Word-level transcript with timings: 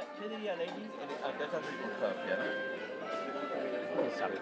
diría, 0.00 0.06
¿Qué 0.18 0.28
diría 0.28 0.56
Lenin 0.56 0.90
ante 1.24 1.44
esta 1.44 1.60
circunstancia? 1.60 2.36
¿no? 2.36 4.18
Sabe. 4.18 4.38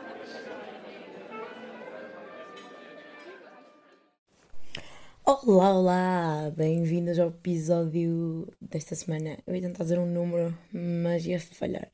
Olá, 5.24 5.74
olá! 5.74 6.52
Bem-vindos 6.56 7.18
ao 7.18 7.28
episódio 7.28 8.46
desta 8.60 8.94
semana. 8.94 9.38
Eu 9.46 9.54
ia 9.54 9.62
tentar 9.62 9.84
dizer 9.84 9.98
um 9.98 10.06
número, 10.06 10.56
mas 10.72 11.26
ia 11.26 11.38
falhar. 11.40 11.90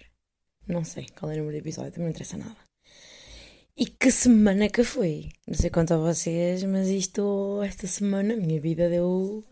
Não 0.69 0.85
sei 0.85 1.07
qual 1.19 1.33
é 1.33 1.35
o 1.35 1.39
número 1.39 1.57
do 1.57 1.61
episódio, 1.61 1.91
também 1.91 2.05
não 2.05 2.11
interessa 2.11 2.37
nada. 2.37 2.57
E 3.77 3.87
que 3.87 4.11
semana 4.11 4.69
que 4.69 4.85
foi? 4.85 5.31
Não 5.49 5.55
sei 5.55 5.69
quanto 5.69 5.95
a 5.95 5.99
vocês, 5.99 6.63
mas 6.65 6.89
isto, 6.89 7.61
esta 7.65 7.87
semana, 7.89 8.35
a 8.35 8.37
minha 8.37 8.61
vida 8.61 8.89
deu. 8.89 9.45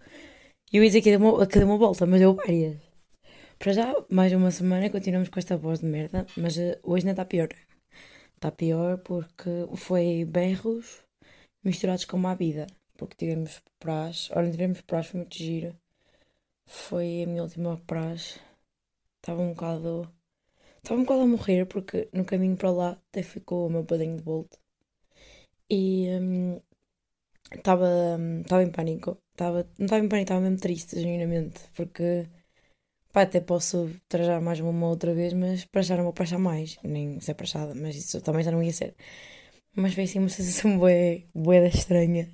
Eu 0.72 0.82
ia 0.82 0.88
dizer 0.88 1.02
que 1.02 1.10
deu 1.10 1.20
uma, 1.20 1.46
que 1.46 1.58
deu 1.58 1.66
uma 1.66 1.76
volta, 1.76 2.06
mas 2.06 2.20
deu 2.20 2.34
várias. 2.34 2.91
Para 3.62 3.74
já, 3.74 3.94
mais 4.10 4.32
uma 4.32 4.50
semana, 4.50 4.90
continuamos 4.90 5.28
com 5.28 5.38
esta 5.38 5.56
voz 5.56 5.78
de 5.78 5.86
merda, 5.86 6.26
mas 6.36 6.58
eh, 6.58 6.80
hoje 6.82 7.06
ainda 7.06 7.12
está 7.12 7.24
pior. 7.24 7.48
Está 8.34 8.50
pior 8.50 8.98
porque 8.98 9.50
foi 9.76 10.24
berros 10.24 11.04
misturados 11.62 12.04
com 12.04 12.18
má 12.18 12.34
vida. 12.34 12.66
Porque 12.96 13.14
tivemos 13.16 13.62
praxe. 13.78 14.32
Olha, 14.34 14.50
tivemos 14.50 14.80
praxe, 14.80 15.10
foi 15.10 15.20
muito 15.20 15.36
giro. 15.36 15.76
Foi 16.66 17.22
a 17.22 17.26
minha 17.28 17.44
última 17.44 17.76
praxe. 17.86 18.40
Estava 19.18 19.40
um 19.42 19.50
bocado. 19.50 20.12
Estava 20.78 21.00
um 21.00 21.04
bocado 21.04 21.22
a 21.22 21.26
morrer 21.28 21.66
porque 21.66 22.08
no 22.12 22.24
caminho 22.24 22.56
para 22.56 22.70
lá 22.72 22.90
até 23.10 23.22
ficou 23.22 23.68
o 23.68 23.70
meu 23.70 23.84
padrinho 23.84 24.16
de 24.16 24.24
volta. 24.24 24.58
E 25.70 26.08
hum, 26.20 26.60
estava 27.54 27.88
estava 28.42 28.62
em 28.64 28.72
pânico. 28.72 29.18
Estava, 29.32 29.68
não 29.78 29.86
estava 29.86 30.04
em 30.04 30.08
pânico, 30.08 30.24
estava 30.24 30.40
mesmo 30.40 30.58
triste, 30.58 30.96
genuinamente. 31.00 31.60
Porque 31.76 32.26
pá, 33.12 33.22
até 33.22 33.40
posso 33.40 33.90
trajar 34.08 34.40
mais 34.40 34.60
uma 34.60 34.88
outra 34.88 35.14
vez, 35.14 35.32
mas 35.34 35.66
já 35.86 35.96
não 35.96 36.04
vou 36.04 36.12
prachar 36.12 36.38
mais. 36.38 36.78
Nem 36.82 37.20
ser 37.20 37.34
prachada, 37.34 37.74
mas 37.74 37.96
isso 37.96 38.20
também 38.22 38.42
já 38.44 38.50
não 38.50 38.62
ia 38.62 38.72
ser. 38.72 38.94
Mas 39.76 39.94
foi 39.94 40.04
assim 40.04 40.18
uma 40.20 40.28
sensação 40.30 40.78
bué, 40.78 41.24
bué 41.34 41.60
da 41.60 41.68
estranha. 41.68 42.30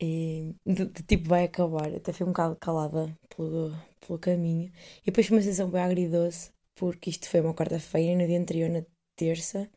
E 0.00 0.54
de, 0.66 0.86
de 0.86 1.02
tipo 1.02 1.28
vai 1.28 1.44
acabar. 1.44 1.92
Até 1.94 2.12
fui 2.12 2.24
um 2.26 2.30
bocado 2.30 2.56
calada 2.56 3.16
pelo, 3.36 3.74
pelo 4.00 4.18
caminho. 4.18 4.70
E 5.02 5.06
depois 5.06 5.26
foi 5.26 5.36
uma 5.36 5.42
sensação 5.42 5.70
bem 5.70 5.82
agridoce, 5.82 6.50
porque 6.74 7.10
isto 7.10 7.28
foi 7.28 7.40
uma 7.40 7.54
quarta-feira 7.54 8.12
e 8.12 8.16
no 8.16 8.26
dia 8.26 8.38
anterior, 8.38 8.70
na 8.70 8.84
terça, 9.16 9.68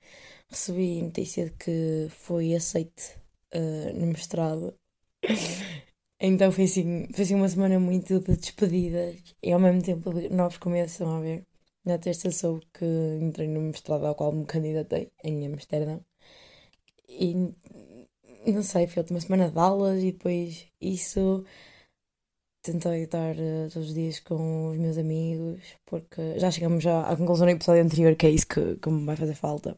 recebi 0.50 1.02
notícia 1.02 1.46
de 1.46 1.52
que 1.54 2.08
foi 2.10 2.54
aceite 2.56 3.16
uh, 3.56 3.94
no 4.00 4.08
mestrado. 4.08 4.76
Então 6.24 6.52
foi 6.52 6.66
assim, 6.66 7.08
foi 7.14 7.24
assim 7.24 7.36
uma 7.36 7.50
semana 7.50 7.80
muito 7.80 8.20
de 8.20 8.38
despedidas 8.38 9.16
e 9.42 9.52
ao 9.52 9.60
mesmo 9.60 9.82
tempo 9.82 10.14
de 10.14 10.30
novos 10.30 10.58
começos, 10.58 10.94
estão 10.94 11.18
a 11.18 11.20
ver. 11.20 11.44
Na 11.84 11.98
terça 11.98 12.30
soube 12.32 12.64
que 12.74 12.86
entrei 13.20 13.48
no 13.48 13.60
mestrado 13.62 14.06
ao 14.06 14.14
qual 14.16 14.32
me 14.32 14.46
candidatei 14.46 15.12
em 15.24 15.48
Amsterdão. 15.48 16.06
E 17.10 17.34
não 18.52 18.64
sei, 18.64 18.88
foi 18.88 19.04
uma 19.10 19.20
semana 19.20 19.50
de 19.50 19.58
aulas 19.60 20.04
e 20.04 20.12
depois 20.12 20.68
isso 20.80 21.44
tentei 22.62 23.04
estar 23.04 23.36
uh, 23.36 23.70
todos 23.74 23.90
os 23.90 23.94
dias 23.96 24.20
com 24.20 24.70
os 24.72 24.78
meus 24.78 24.98
amigos, 24.98 25.62
porque 25.86 26.40
já 26.40 26.52
chegamos 26.52 26.84
já 26.84 27.02
à 27.02 27.16
conclusão 27.18 27.48
do 27.48 27.52
episódio 27.52 27.84
anterior 27.84 28.16
que 28.16 28.28
é 28.28 28.30
isso 28.30 28.48
que, 28.48 28.76
que 28.78 28.90
me 28.90 29.06
vai 29.06 29.16
fazer 29.16 29.36
falta. 29.36 29.78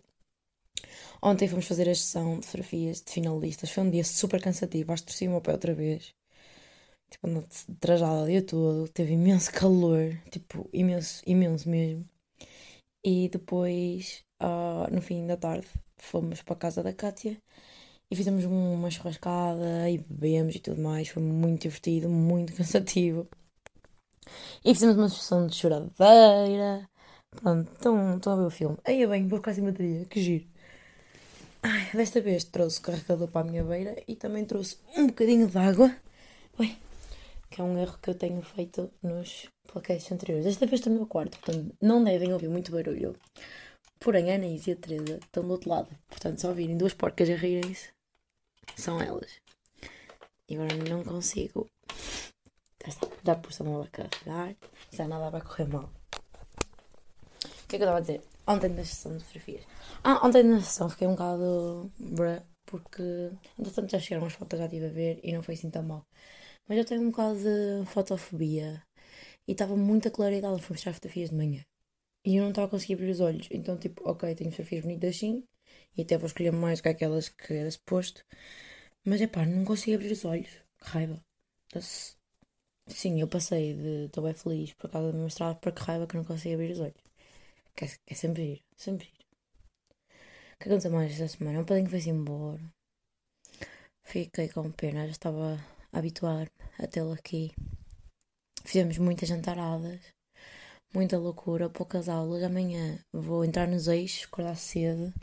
Ontem 1.21 1.47
fomos 1.47 1.67
fazer 1.67 1.89
a 1.89 1.95
sessão 1.95 2.39
de 2.39 2.45
fotografias 2.47 3.01
de 3.01 3.11
finalistas. 3.11 3.71
Foi 3.71 3.83
um 3.83 3.89
dia 3.89 4.03
super 4.03 4.41
cansativo. 4.41 4.91
Acho 4.91 5.03
que 5.03 5.07
torci 5.07 5.27
o 5.27 5.31
meu 5.31 5.41
pé 5.41 5.53
outra 5.53 5.73
vez. 5.73 6.13
Tipo, 7.13 7.27
ando 7.27 7.47
trajada 7.79 8.23
o 8.23 8.27
dia 8.27 8.43
todo. 8.45 8.87
Teve 8.89 9.13
imenso 9.13 9.51
calor. 9.53 10.07
Tipo, 10.31 10.69
imenso, 10.73 11.23
imenso 11.27 11.69
mesmo. 11.69 12.05
E 13.05 13.29
depois, 13.29 14.23
ah, 14.39 14.87
no 14.91 15.01
fim 15.01 15.27
da 15.27 15.37
tarde, 15.37 15.67
fomos 15.97 16.41
para 16.41 16.53
a 16.55 16.57
casa 16.57 16.83
da 16.83 16.93
Kátia 16.93 17.37
e 18.11 18.15
fizemos 18.15 18.45
um- 18.45 18.73
uma 18.75 18.91
churrascada 18.91 19.89
e 19.91 19.97
bebemos 19.99 20.55
e 20.55 20.59
tudo 20.59 20.81
mais. 20.81 21.09
Foi 21.09 21.23
muito 21.23 21.63
divertido, 21.63 22.09
muito 22.09 22.53
cansativo. 22.57 23.27
E 24.63 24.73
fizemos 24.73 24.97
uma 24.97 25.09
sessão 25.09 25.47
de 25.47 25.55
choradeira. 25.55 26.87
Pronto, 27.31 27.71
estão, 27.73 28.33
a 28.33 28.35
ver 28.35 28.45
o 28.45 28.49
filme. 28.49 28.77
Aí 28.85 29.05
venho, 29.05 29.27
vou 29.27 29.39
ficar 29.39 29.53
sem 29.53 29.63
bateria, 29.63 30.05
que 30.05 30.21
giro. 30.21 30.45
Ai, 31.61 31.83
desta 31.93 32.19
vez 32.21 32.43
trouxe 32.43 32.81
carregador 32.81 33.27
para 33.29 33.41
a 33.47 33.49
minha 33.49 33.63
beira 33.63 33.95
e 34.07 34.15
também 34.15 34.45
trouxe 34.45 34.77
um 34.97 35.07
bocadinho 35.07 35.47
de 35.47 35.57
água. 35.57 35.89
Ui, 36.59 36.69
que 37.53 37.61
é 37.61 37.63
um 37.63 37.77
erro 37.77 37.99
que 38.01 38.09
eu 38.09 38.15
tenho 38.15 38.41
feito 38.41 38.91
nos 39.03 39.47
podcasts 39.67 40.11
anteriores. 40.11 40.43
Desta 40.43 40.65
vez 40.65 40.79
estou 40.79 40.91
no 40.91 40.99
meu 40.99 41.07
quarto, 41.07 41.37
portanto 41.37 41.75
não 41.79 42.03
devem 42.03 42.33
ouvir 42.33 42.49
muito 42.49 42.71
barulho. 42.71 43.15
Porém, 43.99 44.31
a 44.31 44.35
Anaís 44.35 44.65
e 44.65 44.71
a 44.71 44.75
Teresa 44.75 45.19
estão 45.21 45.43
do 45.43 45.51
outro 45.51 45.69
lado. 45.69 45.95
Portanto, 46.09 46.41
se 46.41 46.47
ouvirem 46.47 46.75
duas 46.75 46.95
porcas 46.95 47.29
a 47.29 47.35
rirem-se, 47.35 47.89
são 48.75 48.99
elas. 48.99 49.39
E 50.49 50.55
agora 50.55 50.75
não 50.89 51.03
consigo. 51.03 51.69
Já 52.83 52.89
está, 52.89 53.07
já 53.23 53.35
pus 53.35 53.61
a 53.61 53.63
mão 53.63 53.83
a 53.83 53.87
carregar, 53.87 54.55
já 54.91 55.07
nada 55.07 55.29
vai 55.29 55.41
correr 55.41 55.67
mal. 55.67 55.91
O 57.63 57.67
que 57.67 57.75
é 57.75 57.77
que 57.77 57.83
eu 57.83 57.87
estava 57.87 57.99
a 57.99 58.01
dizer? 58.01 58.21
Ontem 58.47 58.69
na 58.69 58.83
sessão 58.83 59.15
de 59.15 59.23
fotografias. 59.23 59.63
Ah, 60.03 60.25
ontem 60.25 60.41
na 60.41 60.59
sessão 60.59 60.89
fiquei 60.89 61.07
um 61.07 61.11
bocado. 61.11 61.91
bruh, 61.99 62.41
porque. 62.65 63.31
Entretanto 63.59 63.91
já 63.91 63.99
chegaram 63.99 64.25
as 64.25 64.33
fotos, 64.33 64.57
já 64.57 64.65
estive 64.65 64.87
a 64.87 64.89
ver 64.89 65.19
e 65.23 65.31
não 65.31 65.43
foi 65.43 65.53
assim 65.53 65.69
tão 65.69 65.83
mal. 65.83 66.03
Mas 66.67 66.77
eu 66.77 66.85
tenho 66.85 67.01
um 67.01 67.11
bocado 67.11 67.39
de 67.39 67.85
fotofobia 67.87 68.83
e 69.47 69.53
estava 69.53 69.75
muita 69.77 70.11
claridade. 70.11 70.61
Fui 70.63 70.75
mostrar 70.75 70.93
fotografias 70.93 71.29
de 71.31 71.35
manhã 71.37 71.65
e 72.25 72.37
eu 72.37 72.43
não 72.43 72.51
estava 72.51 72.67
a 72.67 72.71
conseguir 72.71 72.95
abrir 72.95 73.11
os 73.11 73.21
olhos. 73.21 73.47
Então, 73.51 73.77
tipo, 73.77 74.01
ok, 74.09 74.35
tenho 74.35 74.51
fotografias 74.51 74.83
bonitas 74.83 75.15
assim 75.17 75.43
e 75.97 76.01
até 76.03 76.17
vou 76.17 76.27
escolher 76.27 76.51
mais 76.53 76.79
do 76.79 76.83
que 76.83 76.89
aquelas 76.89 77.29
que 77.29 77.53
era 77.53 77.71
suposto. 77.71 78.23
Mas 79.05 79.21
é 79.21 79.27
pá, 79.27 79.45
não 79.45 79.65
consigo 79.65 79.95
abrir 79.97 80.11
os 80.13 80.25
olhos. 80.25 80.49
Que 80.81 80.89
raiva. 80.89 81.21
Então-se- 81.67 82.15
Sim, 82.87 83.21
eu 83.21 83.27
passei 83.29 83.73
de 83.75 84.05
estou 84.07 84.23
bem 84.25 84.33
feliz 84.35 84.73
por 84.73 84.89
causa 84.91 85.07
da 85.09 85.13
minha 85.13 85.25
mestrado 85.25 85.59
para 85.59 85.71
que 85.73 85.81
raiva 85.83 86.07
que 86.07 86.15
não 86.17 86.25
consigo 86.25 86.55
abrir 86.55 86.73
os 86.73 86.79
olhos. 86.81 87.03
Que 87.75 87.85
é, 87.85 87.89
é 88.07 88.15
sempre 88.15 88.43
giro, 88.47 88.63
sempre 88.77 89.05
giro. 89.07 89.25
O 90.53 90.57
que 90.59 90.65
aconteceu 90.67 90.91
mais 90.95 91.11
esta 91.11 91.27
semana? 91.33 91.59
Um 91.61 91.65
padrinho 91.67 91.89
foi-se 91.93 92.09
embora. 92.15 92.63
Fiquei 94.03 94.47
com 94.49 94.71
pena, 94.71 95.05
já 95.07 95.11
estava 95.11 95.59
a 95.93 95.99
habituar 95.99 96.49
a 96.79 96.87
tê-lo 96.87 97.13
aqui. 97.13 97.53
Fizemos 98.65 98.97
muitas 98.97 99.29
jantaradas, 99.29 100.01
muita 100.93 101.17
loucura, 101.17 101.69
poucas 101.69 102.09
aulas. 102.09 102.43
Amanhã 102.43 102.99
vou 103.13 103.45
entrar 103.45 103.67
nos 103.67 103.87
eixos, 103.87 104.25
acordar 104.25 104.55
cedo 104.55 105.13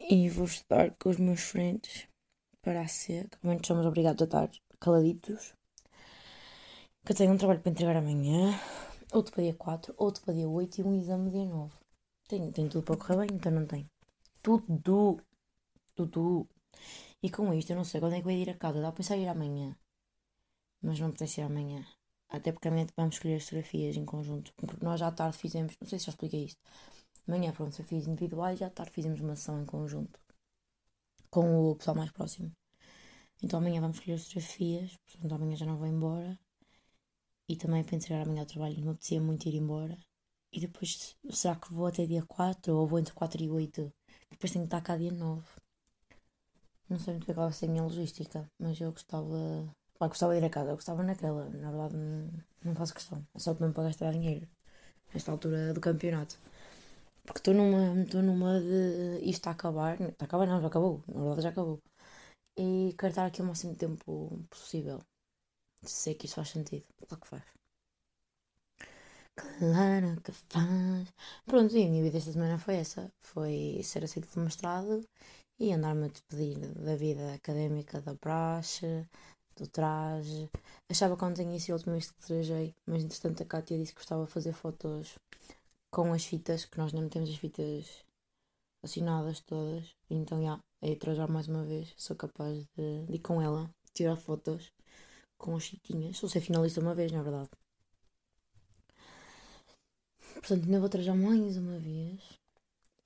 e 0.00 0.28
vou 0.28 0.46
estudar 0.46 0.94
com 0.98 1.10
os 1.10 1.18
meus 1.18 1.42
frentes 1.42 2.08
para 2.62 2.80
a 2.80 2.88
seca. 2.88 3.38
Muitos 3.42 3.66
somos 3.66 3.84
obrigados 3.86 4.22
a 4.22 4.24
estar 4.24 4.50
caladitos. 4.80 5.54
Que 7.04 7.12
eu 7.12 7.16
tenho 7.16 7.32
um 7.32 7.36
trabalho 7.36 7.60
para 7.60 7.70
entregar 7.70 7.96
amanhã, 7.96 8.58
outro 9.12 9.32
para 9.32 9.44
dia 9.44 9.54
4, 9.54 9.94
outro 9.96 10.22
para 10.24 10.34
dia 10.34 10.48
8 10.48 10.80
e 10.80 10.84
um 10.84 10.98
exame 10.98 11.30
dia 11.30 11.44
9. 11.44 11.72
Tenho, 12.28 12.50
tenho 12.50 12.68
tudo 12.68 12.82
para 12.82 12.96
correr 12.96 13.18
bem, 13.18 13.36
então 13.36 13.52
não 13.52 13.66
tenho. 13.66 13.88
Tudo, 14.42 15.20
tudo. 15.94 16.48
E 17.22 17.30
com 17.30 17.52
isto 17.54 17.70
eu 17.70 17.76
não 17.76 17.84
sei 17.84 18.00
quando 18.00 18.14
é 18.14 18.18
que 18.18 18.24
vou 18.24 18.32
ir 18.32 18.50
a 18.50 18.54
casa. 18.54 18.80
Dá 18.80 18.88
para 18.88 18.96
pensar 18.96 19.16
ir 19.16 19.28
amanhã. 19.28 19.76
Mas 20.82 20.98
não 21.00 21.08
apetece 21.08 21.40
ir 21.40 21.44
amanhã. 21.44 21.86
Até 22.28 22.52
porque 22.52 22.68
amanhã 22.68 22.86
vamos 22.96 23.16
escolher 23.16 23.36
as 23.36 23.44
fotografias 23.44 23.96
em 23.96 24.04
conjunto. 24.04 24.52
Porque 24.56 24.84
nós 24.84 25.00
já 25.00 25.08
à 25.08 25.12
tarde 25.12 25.38
fizemos, 25.38 25.76
não 25.80 25.88
sei 25.88 25.98
se 25.98 26.06
já 26.06 26.10
expliquei 26.10 26.44
isto. 26.44 26.60
Amanhã 27.26 27.52
foram 27.52 27.70
fotografias 27.70 28.06
individuais 28.06 28.60
e 28.60 28.64
à 28.64 28.70
tarde 28.70 28.92
fizemos 28.92 29.20
uma 29.20 29.36
sessão 29.36 29.60
em 29.60 29.66
conjunto. 29.66 30.20
Com 31.30 31.70
o 31.70 31.76
pessoal 31.76 31.96
mais 31.96 32.12
próximo. 32.12 32.52
Então 33.42 33.58
amanhã 33.58 33.80
vamos 33.80 33.96
escolher 33.98 34.14
as 34.14 34.24
fotografias. 34.24 34.96
Portanto 35.06 35.32
amanhã 35.32 35.56
já 35.56 35.66
não 35.66 35.76
vou 35.76 35.86
embora. 35.86 36.38
E 37.48 37.56
também 37.56 37.84
para 37.84 37.96
entregar 37.96 38.22
amanhã 38.22 38.40
ao 38.40 38.46
trabalho 38.46 38.76
não 38.76 38.84
me 38.84 38.90
apetecia 38.90 39.20
muito 39.20 39.46
ir 39.48 39.54
embora. 39.54 39.96
E 40.52 40.60
depois, 40.60 41.16
será 41.30 41.54
que 41.56 41.72
vou 41.72 41.86
até 41.86 42.06
dia 42.06 42.24
4 42.24 42.74
ou 42.74 42.86
vou 42.86 42.98
entre 42.98 43.12
4 43.14 43.42
e 43.42 43.50
8? 43.50 43.92
Depois 44.30 44.52
tenho 44.52 44.64
que 44.64 44.68
estar 44.68 44.80
cá 44.80 44.96
dia 44.96 45.12
9. 45.12 45.44
Não 46.88 46.98
sei 46.98 47.14
muito 47.14 47.26
bem 47.26 47.34
qual 47.34 47.46
vai 47.48 47.52
ser 47.52 47.66
a 47.66 47.68
minha 47.68 47.82
logística, 47.82 48.48
mas 48.58 48.80
eu 48.80 48.92
gostava. 48.92 49.74
Pá, 49.98 50.08
gostava 50.08 50.32
de 50.34 50.40
ir 50.40 50.44
a 50.44 50.50
casa, 50.50 50.70
eu 50.70 50.76
gostava 50.76 51.02
naquela. 51.02 51.48
Na 51.50 51.70
verdade, 51.70 51.96
não, 51.96 52.30
não 52.64 52.74
faço 52.74 52.94
questão. 52.94 53.26
É 53.34 53.38
só 53.38 53.54
mesmo 53.54 53.72
para 53.74 53.84
gastar 53.84 54.12
dinheiro. 54.12 54.46
Nesta 55.12 55.32
altura 55.32 55.74
do 55.74 55.80
campeonato. 55.80 56.38
Porque 57.24 57.40
estou 57.40 57.54
numa, 57.54 58.02
estou 58.02 58.22
numa 58.22 58.60
de. 58.60 59.18
Isto 59.22 59.30
está 59.40 59.50
a 59.50 59.54
acabar. 59.54 60.00
Está 60.00 60.24
a 60.24 60.28
acabar, 60.28 60.46
não, 60.46 60.60
já 60.60 60.68
acabou. 60.68 61.02
Na 61.08 61.20
verdade, 61.22 61.42
já 61.42 61.48
acabou. 61.50 61.80
E 62.56 62.94
quero 62.98 63.10
estar 63.10 63.26
aqui 63.26 63.42
o 63.42 63.46
máximo 63.46 63.72
de 63.72 63.78
tempo 63.78 64.44
possível. 64.50 65.00
Sei 65.84 66.14
que 66.14 66.26
isso 66.26 66.36
faz 66.36 66.50
sentido. 66.50 66.84
Claro 67.08 67.22
que 67.22 67.28
faz. 67.28 67.44
Claro 69.34 70.20
que 70.22 70.32
faz. 70.32 71.08
Pronto, 71.46 71.76
e 71.76 71.84
a 71.84 71.88
minha 71.88 72.02
vida 72.02 72.18
esta 72.18 72.32
semana 72.32 72.58
foi 72.58 72.76
essa. 72.76 73.10
Foi 73.20 73.80
ser 73.82 74.04
aceito 74.04 74.28
pelo 74.28 74.44
mestrado 74.44 75.02
e 75.58 75.72
andar-me 75.72 76.06
a 76.06 76.08
despedir 76.08 76.58
da 76.74 76.96
vida 76.96 77.34
académica 77.34 78.00
da 78.00 78.14
praxe, 78.14 79.08
do 79.56 79.66
traje. 79.66 80.50
Achava 80.90 81.16
que 81.16 81.24
ontem 81.24 81.52
ia 81.52 81.60
ser 81.60 81.72
a 81.72 81.76
última 81.76 81.92
vez 81.92 82.10
que 82.10 82.26
trajei, 82.26 82.74
mas 82.86 83.02
entretanto 83.02 83.42
a 83.42 83.46
Kátia 83.46 83.78
disse 83.78 83.92
que 83.92 84.00
gostava 84.00 84.24
de 84.26 84.32
fazer 84.32 84.52
fotos 84.52 85.18
com 85.90 86.12
as 86.12 86.24
fitas, 86.24 86.64
que 86.64 86.78
nós 86.78 86.92
não 86.92 87.08
temos 87.08 87.30
as 87.30 87.36
fitas 87.36 88.04
assinadas 88.84 89.40
todas. 89.40 89.94
Então, 90.10 90.42
já, 90.42 90.58
é 90.82 90.94
trajar 90.94 91.28
mais 91.28 91.48
uma 91.48 91.64
vez. 91.64 91.92
Sou 91.96 92.14
capaz 92.14 92.66
de, 92.76 93.06
de 93.06 93.14
ir 93.14 93.18
com 93.20 93.40
ela, 93.40 93.70
tirar 93.94 94.16
fotos 94.16 94.70
com 95.38 95.56
as 95.56 95.66
fitinhas. 95.66 96.18
Sou 96.18 96.28
ser 96.28 96.40
finalista 96.40 96.80
uma 96.80 96.94
vez, 96.94 97.10
na 97.12 97.22
verdade. 97.22 97.50
Portanto, 100.34 100.64
ainda 100.64 100.80
vou 100.80 100.88
trajar 100.88 101.14
mais 101.14 101.56
uma 101.56 101.78
vez. 101.78 102.20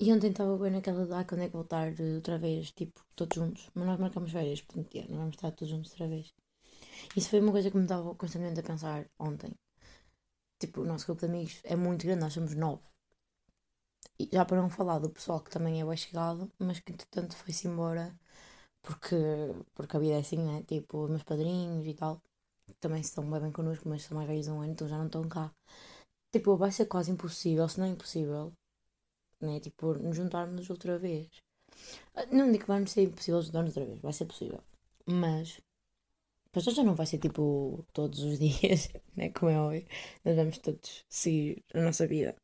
E 0.02 0.12
ontem 0.14 0.31
estava 0.31 0.56
bem 0.62 0.73
naquela 0.73 1.06
de, 1.06 1.14
ah, 1.14 1.25
quando 1.25 1.43
é 1.43 1.49
que 1.49 1.58
voltar 1.61 1.87
outra 2.19 2.37
vez, 2.38 2.73
tipo, 2.73 2.99
todos 3.14 3.37
juntos. 3.41 3.70
Mas 3.75 3.87
nós 3.87 4.00
marcamos 4.00 4.32
férias, 4.32 4.62
portanto, 4.62 4.88
não 5.11 5.19
vamos 5.19 5.37
estar 5.37 5.50
todos 5.52 5.69
juntos 5.73 5.91
outra 5.93 6.08
vez. 6.08 6.26
Isso 7.17 7.31
foi 7.31 7.41
uma 7.41 7.52
coisa 7.52 7.70
que 7.70 7.76
me 7.76 7.85
estava 7.85 8.14
constantemente 8.14 8.61
a 8.61 8.62
pensar 8.70 9.00
ontem. 9.19 9.52
Tipo, 10.61 10.82
o 10.82 10.87
nosso 10.91 11.06
grupo 11.06 11.23
de 11.23 11.26
amigos 11.32 11.61
é 11.64 11.76
muito 11.76 12.05
grande, 12.06 12.23
nós 12.23 12.32
somos 12.35 12.55
nove. 12.55 12.82
E 14.19 14.29
já 14.32 14.44
para 14.44 14.61
não 14.62 14.70
falar 14.70 14.99
do 15.00 15.11
pessoal 15.11 15.41
que 15.41 15.50
também 15.50 15.81
é 15.81 15.85
bem 15.85 15.97
chegado, 15.97 16.50
mas 16.58 16.81
que 16.81 16.93
entretanto 16.93 17.37
foi-se 17.37 17.67
embora 17.69 18.06
porque, 18.82 19.17
porque 19.75 19.96
a 19.96 20.00
vida 20.00 20.14
é 20.14 20.20
assim, 20.20 20.38
né? 20.38 20.62
Tipo, 20.64 21.05
os 21.05 21.11
meus 21.11 21.25
padrinhos 21.25 21.87
e 21.87 21.94
tal 21.94 22.23
também 22.81 23.00
estão 23.00 23.29
bem, 23.31 23.41
bem 23.41 23.53
connosco, 23.53 23.88
mas 23.88 24.03
são 24.05 24.17
mais 24.17 24.29
velhos 24.29 24.49
um 24.49 24.61
ano, 24.61 24.73
então 24.73 24.88
já 24.88 24.99
não 24.99 25.06
estão 25.06 25.29
cá. 25.29 25.53
Tipo, 26.32 26.56
vai 26.56 26.73
ser 26.73 26.87
quase 26.87 27.11
impossível, 27.11 27.69
se 27.69 27.79
não 27.81 27.87
é 27.87 27.91
impossível, 27.91 28.53
né? 29.41 29.61
Tipo, 29.61 29.95
nos 29.95 30.17
juntarmos 30.17 30.69
outra 30.71 30.99
vez. 30.99 31.29
Ah, 32.15 32.27
não 32.27 32.51
digo 32.51 32.65
que 32.65 32.69
vai 32.69 32.87
ser 32.87 33.03
impossível 33.03 33.43
juntarmos 33.43 33.71
outra 33.77 33.87
vez, 33.87 34.01
vai 34.01 34.13
ser 34.13 34.27
possível. 34.27 34.61
Mas, 35.07 35.61
para 36.53 36.63
já 36.63 36.83
não 36.85 36.95
vai 36.95 37.07
ser 37.07 37.19
tipo 37.19 37.85
todos 37.93 38.21
os 38.21 38.39
dias, 38.41 38.91
né? 39.17 39.31
Como 39.31 39.51
é 39.51 39.59
óbvio. 39.61 39.87
Nós 40.25 40.37
vamos 40.37 40.59
todos 40.59 41.05
seguir 41.09 41.65
a 41.75 41.81
nossa 41.81 42.07
vida. 42.07 42.37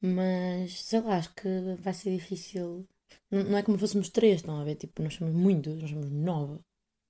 Mas, 0.00 0.82
sei 0.82 1.00
lá, 1.00 1.16
acho 1.16 1.34
que 1.34 1.48
vai 1.78 1.94
ser 1.94 2.10
difícil. 2.16 2.86
Não, 3.30 3.44
não 3.44 3.58
é 3.58 3.62
como 3.62 3.78
fôssemos 3.78 4.08
três, 4.10 4.36
estão 4.36 4.60
a 4.60 4.64
ver? 4.64 4.76
Tipo, 4.76 5.02
nós 5.02 5.14
somos 5.14 5.34
muitos, 5.34 5.76
nós 5.76 5.90
somos 5.90 6.10
nove, 6.10 6.60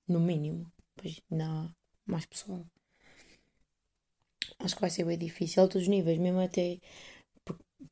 no 0.07 0.19
mínimo. 0.19 0.71
Pois 0.95 1.21
não 1.29 1.71
mais 2.07 2.25
pessoal. 2.25 2.65
Acho 4.59 4.75
que 4.75 4.81
vai 4.81 4.89
ser 4.89 5.05
bem 5.05 5.17
difícil 5.17 5.63
a 5.63 5.67
todos 5.67 5.83
os 5.83 5.87
níveis, 5.87 6.17
mesmo 6.17 6.39
até. 6.39 6.79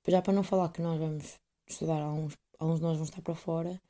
Já 0.07 0.21
para 0.21 0.33
não 0.33 0.43
falar 0.43 0.69
que 0.69 0.81
nós 0.81 0.99
vamos 0.99 1.39
estudar, 1.67 2.01
alguns, 2.01 2.37
alguns 2.59 2.79
de 2.79 2.83
nós 2.83 2.97
vão 2.97 3.05
estar 3.05 3.21
para 3.21 3.35
fora, 3.35 3.81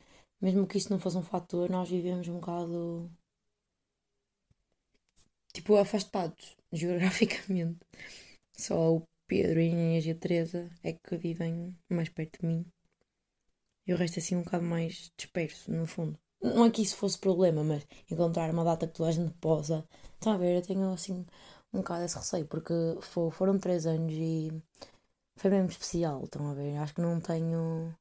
mesmo 0.41 0.67
que 0.67 0.77
isso 0.77 0.91
não 0.91 0.99
fosse 0.99 1.17
um 1.17 1.23
fator, 1.23 1.69
nós 1.69 1.89
vivemos 1.89 2.27
um 2.27 2.35
bocado. 2.35 3.09
tipo, 5.53 5.75
afastados 5.77 6.55
geograficamente. 6.71 7.79
Só 8.53 8.95
o 8.95 9.03
Pedro, 9.27 9.59
Inês 9.59 10.05
e 10.05 10.11
a 10.11 10.15
Teresa 10.15 10.69
é 10.83 10.93
que 10.93 11.17
vivem 11.17 11.75
mais 11.89 12.09
perto 12.09 12.39
de 12.41 12.47
mim. 12.47 12.65
E 13.87 13.93
o 13.93 13.97
resto 13.97 14.19
assim 14.19 14.35
um 14.35 14.43
bocado 14.43 14.63
mais 14.63 15.11
disperso, 15.17 15.71
no 15.71 15.85
fundo. 15.87 16.17
Não 16.41 16.65
é 16.65 16.69
que 16.69 16.81
isso 16.81 16.95
fosse 16.97 17.17
problema, 17.17 17.63
mas 17.63 17.85
encontrar 18.09 18.51
uma 18.51 18.63
data 18.63 18.87
que 18.87 18.93
toda 18.93 19.09
a 19.09 19.11
gente 19.11 19.33
possa. 19.35 19.87
Está 20.15 20.33
a 20.33 20.37
ver? 20.37 20.55
Eu 20.57 20.61
tenho 20.61 20.91
assim 20.93 21.25
um 21.73 21.79
bocado 21.79 22.03
esse 22.05 22.17
receio, 22.17 22.45
porque 22.45 22.73
foram 23.01 23.57
três 23.59 23.85
anos 23.85 24.13
e 24.13 24.51
foi 25.37 25.49
mesmo 25.51 25.69
especial, 25.69 26.23
estão 26.23 26.49
a 26.49 26.53
ver? 26.53 26.77
Acho 26.77 26.95
que 26.95 27.01
não 27.01 27.19
tenho. 27.19 27.95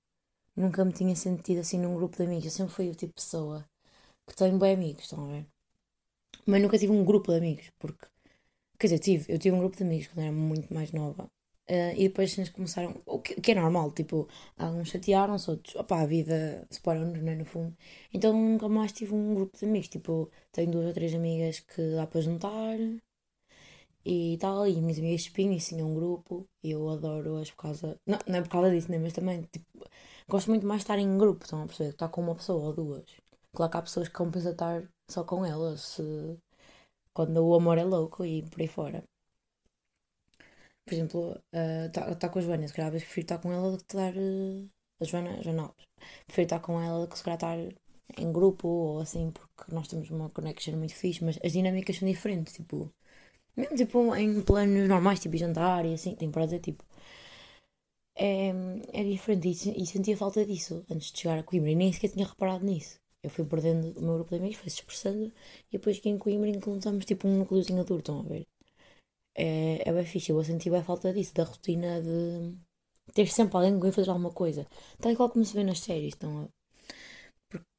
Nunca 0.57 0.85
me 0.85 0.93
tinha 0.93 1.15
sentido 1.17 1.61
assim 1.61 1.79
num 1.79 1.95
grupo 1.97 2.17
de 2.17 2.25
amigos. 2.25 2.45
Eu 2.47 2.51
sempre 2.51 2.75
fui 2.75 2.89
o 2.91 2.95
tipo 2.95 3.13
de 3.15 3.23
pessoa 3.23 3.65
que 4.27 4.37
tenho 4.37 4.59
bem 4.59 4.75
amigos, 4.75 5.05
estão 5.05 5.25
a 5.25 5.33
ver? 5.33 5.47
Mas 6.47 6.63
nunca 6.63 6.79
tive 6.79 6.93
um 6.93 7.05
grupo 7.05 7.33
de 7.33 7.39
amigos, 7.39 7.71
porque. 7.79 8.07
Quer 8.79 8.89
dizer, 8.89 8.99
tive, 9.01 9.33
eu 9.33 9.39
tive 9.39 9.57
um 9.57 9.61
grupo 9.61 9.77
de 9.77 9.85
amigos 9.85 10.09
quando 10.09 10.21
era 10.25 10.33
muito 10.33 10.73
mais 10.75 10.93
nova. 10.93 11.25
Uh, 11.71 11.95
e 11.97 12.09
depois 12.09 12.37
eles 12.39 12.51
começaram. 12.51 13.01
O 13.07 13.21
que, 13.21 13.41
que, 13.41 13.53
é 13.53 13.55
normal, 13.55 13.91
tipo, 13.93 14.29
alguns 14.59 14.89
chatearam-se, 14.91 15.51
outros. 15.51 15.75
Opá, 15.77 16.03
a 16.03 16.07
vida 16.07 16.67
separou-nos, 16.71 17.23
né, 17.23 17.35
no 17.37 17.45
fundo. 17.45 17.77
Então 18.13 18.33
nunca 18.33 18.69
mais 18.69 18.93
tive 18.93 19.15
um 19.15 19.35
grupo 19.35 19.59
de 19.59 19.65
amigos. 19.65 19.89
Tipo, 19.89 20.31
tenho 20.53 20.71
duas 20.71 20.87
ou 20.87 20.93
três 20.95 21.15
amigas 21.15 21.61
que 21.61 21.83
dá 21.97 22.07
para 22.07 22.21
juntar 22.21 22.79
e 24.05 24.39
tal. 24.39 24.67
E 24.67 24.81
minhas 24.81 24.99
amigas 24.99 25.23
espinhas 25.23 25.67
tinham 25.69 25.91
um 25.91 25.95
grupo. 25.95 26.47
E 26.63 26.71
eu 26.73 26.89
adoro-as 26.89 27.51
por 27.51 27.63
causa. 27.63 27.99
Não, 28.07 28.19
não 28.27 28.39
é 28.39 28.43
por 28.43 28.51
causa 28.51 28.71
disso, 28.71 28.91
né? 28.91 28.99
Mas 28.99 29.13
também, 29.13 29.43
tipo, 29.43 29.67
gosto 30.29 30.49
muito 30.51 30.67
mais 30.67 30.81
de 30.81 30.85
estar 30.85 30.99
em 30.99 31.19
grupo, 31.19 31.45
estão 31.45 31.63
a 31.63 31.67
perceber? 31.67 31.91
Estar 31.91 32.09
com 32.09 32.23
uma 32.23 32.35
pessoa 32.35 32.65
ou 32.69 32.75
duas. 32.75 33.05
Claro 33.53 33.71
que 33.71 33.79
há 33.79 33.83
pessoas 33.83 34.09
que 34.09 34.15
compensam 34.15 34.53
estar 34.53 34.83
só 35.11 35.25
com 35.25 35.45
elas, 35.45 35.81
se... 35.81 36.39
quando 37.15 37.39
o 37.39 37.55
amor 37.55 37.79
é 37.79 37.85
louco 37.85 38.25
e 38.25 38.43
por 38.43 38.61
aí 38.61 38.69
fora. 38.69 39.05
Por 40.85 40.95
exemplo, 40.95 41.41
estar 41.87 42.09
uh, 42.09 42.11
tá, 42.11 42.15
tá 42.17 42.29
com 42.29 42.39
a 42.39 42.43
Joana, 42.43 42.69
se 42.69 42.75
calhar 42.75 42.91
prefiro 42.91 43.25
estar 43.25 43.39
com 43.39 43.53
ela 43.53 43.71
do 43.73 43.79
que 43.79 43.85
estar. 43.85 44.15
Uh, 44.17 44.69
a 45.01 45.05
Joana, 45.05 45.43
Joana. 45.43 45.75
Prefiro 46.27 46.45
estar 46.47 46.61
com 46.61 46.81
ela 46.81 47.01
do 47.01 47.09
que 47.09 47.19
se 47.19 47.25
calhar 47.25 47.37
estar 47.39 47.59
em 48.19 48.33
grupo 48.33 48.69
ou 48.69 49.01
assim, 49.01 49.31
porque 49.31 49.75
nós 49.75 49.89
temos 49.89 50.11
uma 50.11 50.31
connection 50.31 50.77
muito 50.77 50.95
fixe, 50.95 51.25
mas 51.25 51.39
as 51.45 51.53
dinâmicas 51.53 51.97
são 51.99 52.09
diferentes, 52.09 52.55
tipo. 52.55 52.93
Mesmo 53.57 53.77
tipo 53.77 54.15
em 54.17 54.43
planos 54.43 54.89
normais, 54.89 55.21
tipo 55.21 55.37
jantar 55.37 55.85
e 55.87 55.95
assim, 55.95 56.15
tem 56.15 56.31
para 56.31 56.45
dizer 56.47 56.61
tipo. 56.61 56.85
É, 58.17 58.51
é 59.01 59.03
diferente 59.05 59.71
e, 59.71 59.83
e 59.83 59.87
sentia 59.87 60.17
falta 60.17 60.45
disso 60.45 60.85
antes 60.91 61.11
de 61.13 61.19
chegar 61.21 61.39
a 61.39 61.43
Coimbra 61.43 61.71
e 61.71 61.75
nem 61.75 61.93
sequer 61.93 62.11
tinha 62.11 62.27
reparado 62.27 62.65
nisso. 62.65 62.99
Eu 63.23 63.31
fui 63.31 63.45
perdendo 63.45 63.99
o 63.99 64.03
meu 64.03 64.15
grupo 64.17 64.31
de 64.31 64.37
amigos, 64.37 64.59
foi-se 64.59 64.77
expressando 64.79 65.27
e 65.69 65.73
depois 65.73 65.99
que 65.99 66.09
em 66.09 66.19
Coimbra 66.19 66.49
encontramos 66.51 67.05
tipo 67.05 67.27
um 67.27 67.39
núcleozinho 67.39 67.81
adulto, 67.81 68.13
estão 68.13 68.21
a 68.21 68.23
ver? 68.23 68.47
É, 69.37 69.89
é 69.89 69.93
bem 69.93 70.07
fixe, 70.07 70.31
eu 70.33 70.45
senti 70.45 70.71
bem 70.71 70.83
falta 70.85 71.13
disso, 71.13 71.35
da 71.35 71.45
rotina 71.45 72.01
de 72.03 72.55
ter 73.15 73.27
sempre 73.29 73.57
alguém 73.57 73.81
quem 73.81 73.93
fazer 73.93 74.11
alguma 74.11 74.33
coisa. 74.33 74.67
Tal 75.01 75.13
e 75.13 75.17
qual 75.17 75.31
como 75.31 75.45
se 75.45 75.55
vê 75.55 75.65
nas 75.65 75.81
séries, 75.81 76.15
estão 76.15 76.33
a... 76.45 76.49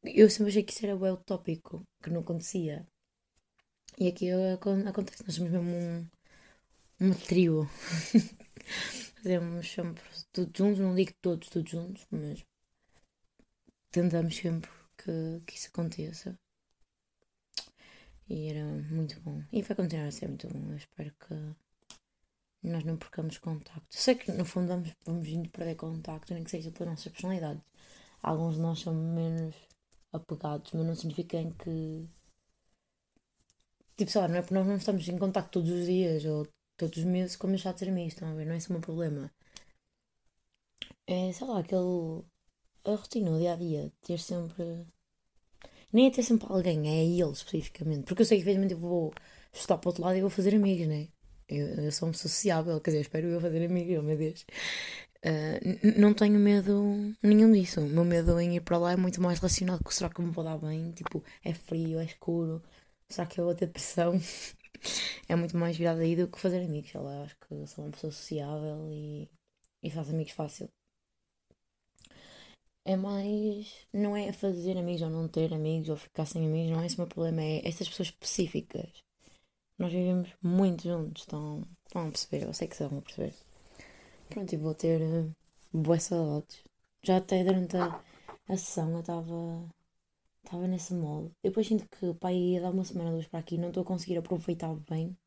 Eu 0.04 0.30
sempre 0.30 0.50
achei 0.50 0.64
que 0.64 0.74
isso 0.74 0.86
era 0.86 0.96
bem 0.96 1.12
utópico, 1.12 1.84
que 2.02 2.10
não 2.10 2.22
acontecia. 2.22 2.88
E 3.98 4.08
aqui 4.10 4.30
acontece, 4.88 5.24
nós 5.24 5.36
somos 5.36 5.52
mesmo 5.52 5.70
um, 5.70 6.08
um 7.00 7.14
trio. 7.14 7.70
Fazemos 9.16 9.72
sempre 9.72 10.04
tudo 10.34 10.52
juntos, 10.58 10.80
não 10.80 10.94
digo 10.96 11.14
todos, 11.22 11.50
todos 11.50 11.72
juntos, 11.72 12.06
mas 12.12 12.46
tentamos 13.92 14.36
sempre 14.36 14.70
que, 14.98 15.42
que 15.46 15.56
isso 15.56 15.70
aconteça. 15.70 16.38
E 18.28 18.50
era 18.50 18.66
muito 18.66 19.20
bom. 19.22 19.42
E 19.52 19.62
vai 19.62 19.76
continuar 19.76 20.08
a 20.08 20.12
ser 20.12 20.28
muito 20.28 20.48
bom. 20.50 20.72
Eu 20.72 20.78
espero 20.78 21.14
que 21.14 21.56
nós 22.64 22.84
não 22.84 22.98
percamos 22.98 23.38
contacto. 23.38 23.86
Sei 23.90 24.16
que 24.16 24.32
no 24.32 24.44
fundo 24.44 24.68
vamos, 24.68 24.92
vamos 25.06 25.28
indo 25.28 25.50
perder 25.50 25.76
contacto, 25.76 26.34
nem 26.34 26.44
que 26.44 26.52
seja 26.52 26.72
pela 26.72 26.92
nossa 26.92 27.10
personalidade. 27.10 27.62
Alguns 28.22 28.56
de 28.56 28.62
nós 28.62 28.80
são 28.80 28.94
menos 28.94 29.56
apegados, 30.12 30.72
mas 30.74 30.86
não 30.86 30.96
significa 30.96 31.38
que 31.64 32.10
Tipo, 33.98 34.12
sei 34.12 34.22
lá, 34.22 34.28
não 34.28 34.36
é 34.38 34.42
porque 34.42 34.54
nós 34.54 34.68
não 34.68 34.76
estamos 34.76 35.08
em 35.08 35.18
contato 35.18 35.52
todos 35.52 35.72
os 35.72 35.86
dias 35.86 36.26
ou 36.26 36.48
todos 36.78 36.98
os 36.98 37.04
meses 37.06 37.36
como 37.36 37.56
de 37.56 37.62
ser 37.62 37.90
amigos, 37.90 38.14
estão 38.14 38.30
a 38.30 38.34
ver? 38.34 38.46
Não 38.46 38.54
é 38.54 38.58
esse 38.58 38.70
o 38.70 38.74
meu 38.74 38.82
problema. 38.82 39.32
É, 41.08 41.32
sei 41.32 41.48
lá, 41.48 41.60
aquele. 41.60 42.24
a 42.86 42.96
rotina, 42.96 43.32
o 43.32 43.40
dia 43.40 43.54
a 43.54 43.56
dia, 43.56 43.92
ter 44.02 44.20
sempre. 44.20 44.86
Nem 45.94 46.08
é 46.08 46.12
ter 46.12 46.24
sempre 46.24 46.48
alguém, 46.52 46.88
é 46.90 47.06
ele 47.06 47.32
especificamente. 47.32 48.04
Porque 48.06 48.22
eu 48.24 48.26
sei 48.26 48.38
que 48.38 48.44
infelizmente 48.44 48.74
eu 48.74 48.80
vou 48.80 49.14
estar 49.54 49.78
para 49.78 49.88
o 49.88 49.90
outro 49.92 50.04
lado 50.04 50.18
e 50.18 50.22
vou 50.22 50.30
fazer 50.30 50.54
amigos, 50.56 50.88
né? 50.88 51.08
Eu, 51.48 51.68
eu 51.86 51.92
sou 51.92 52.08
uma 52.10 52.14
sociável, 52.14 52.80
quer 52.82 52.92
dizer, 52.92 53.02
espero 53.02 53.28
eu 53.28 53.40
fazer 53.42 53.66
amigos, 53.66 53.98
oh 54.00 54.02
meu 54.02 54.18
Deus. 54.18 54.46
Uh, 55.26 56.00
não 56.00 56.14
tenho 56.14 56.40
medo 56.40 57.14
nenhum 57.24 57.52
disso. 57.52 57.82
O 57.82 57.90
meu 57.90 58.06
medo 58.06 58.40
em 58.40 58.56
ir 58.56 58.62
para 58.62 58.78
lá 58.78 58.92
é 58.94 58.96
muito 58.96 59.22
mais 59.22 59.40
relacionado 59.40 59.84
com 59.84 59.92
será 59.92 60.10
que 60.10 60.22
me 60.22 60.32
vou 60.32 60.44
dar 60.44 60.58
bem? 60.58 60.92
Tipo, 60.92 61.24
é 61.44 61.54
frio, 61.54 62.00
é 62.00 62.06
escuro, 62.06 62.62
Será 63.10 63.28
que 63.28 63.40
eu 63.40 63.46
vou 63.46 63.56
ter 63.56 63.68
depressão? 63.68 64.14
é 65.30 65.36
muito 65.36 65.58
mais 65.58 65.78
virado 65.78 66.02
aí 66.02 66.16
do 66.16 66.28
que 66.28 66.40
fazer 66.40 66.64
amigos. 66.64 66.94
Lá, 66.94 67.24
acho 67.24 67.36
que 67.38 67.68
sou 67.68 67.86
uma 67.86 67.92
pessoa 67.92 68.12
sociável 68.12 68.90
e, 68.92 69.30
e 69.84 69.90
faço 69.90 70.12
amigos 70.12 70.34
fácil. 70.34 70.70
É 72.84 72.96
mais. 72.96 73.88
Não 73.94 74.16
é 74.16 74.32
fazer 74.32 74.78
amigos 74.78 75.02
ou 75.02 75.10
não 75.10 75.28
ter 75.28 75.54
amigos 75.54 75.90
ou 75.90 75.98
ficar 75.98 76.26
sem 76.26 76.46
amigos, 76.46 76.72
não 76.72 76.82
é 76.82 76.86
esse 76.86 76.96
o 76.96 77.02
meu 77.02 77.08
problema. 77.08 77.42
É 77.42 77.68
estas 77.68 77.90
pessoas 77.90 78.10
específicas. 78.10 79.04
Nós 79.78 79.92
vivemos 79.92 80.30
muito 80.42 80.84
juntos, 80.84 81.24
estão, 81.24 81.68
estão 81.86 82.08
a 82.08 82.12
perceber. 82.12 82.46
Eu 82.46 82.54
sei 82.54 82.68
que 82.68 82.84
vão 82.84 83.02
perceber. 83.02 83.34
Pronto, 84.30 84.54
e 84.54 84.58
vou 84.58 84.74
ter 84.76 85.02
uh, 85.02 85.32
boas 85.74 86.04
saudades. 86.04 86.64
Já 87.04 87.18
até 87.18 87.44
durante 87.44 87.78
a, 87.78 88.02
a 88.48 88.58
sessão 88.58 88.92
eu 88.92 89.00
estava 89.02 89.70
Estava 90.46 90.68
nesse 90.68 90.94
modo. 90.94 91.32
Depois 91.44 91.68
sinto 91.68 91.86
que 91.90 92.06
o 92.06 92.16
pai 92.16 92.36
ia 92.36 92.62
dar 92.62 92.72
uma 92.72 92.86
semana 92.86 93.12
duas 93.12 93.28
para 93.28 93.40
aqui 93.40 93.58
não 93.58 93.70
estou 93.70 93.84
a 93.84 93.86
conseguir 93.86 94.18
aproveitar 94.18 94.74
bem 94.90 95.18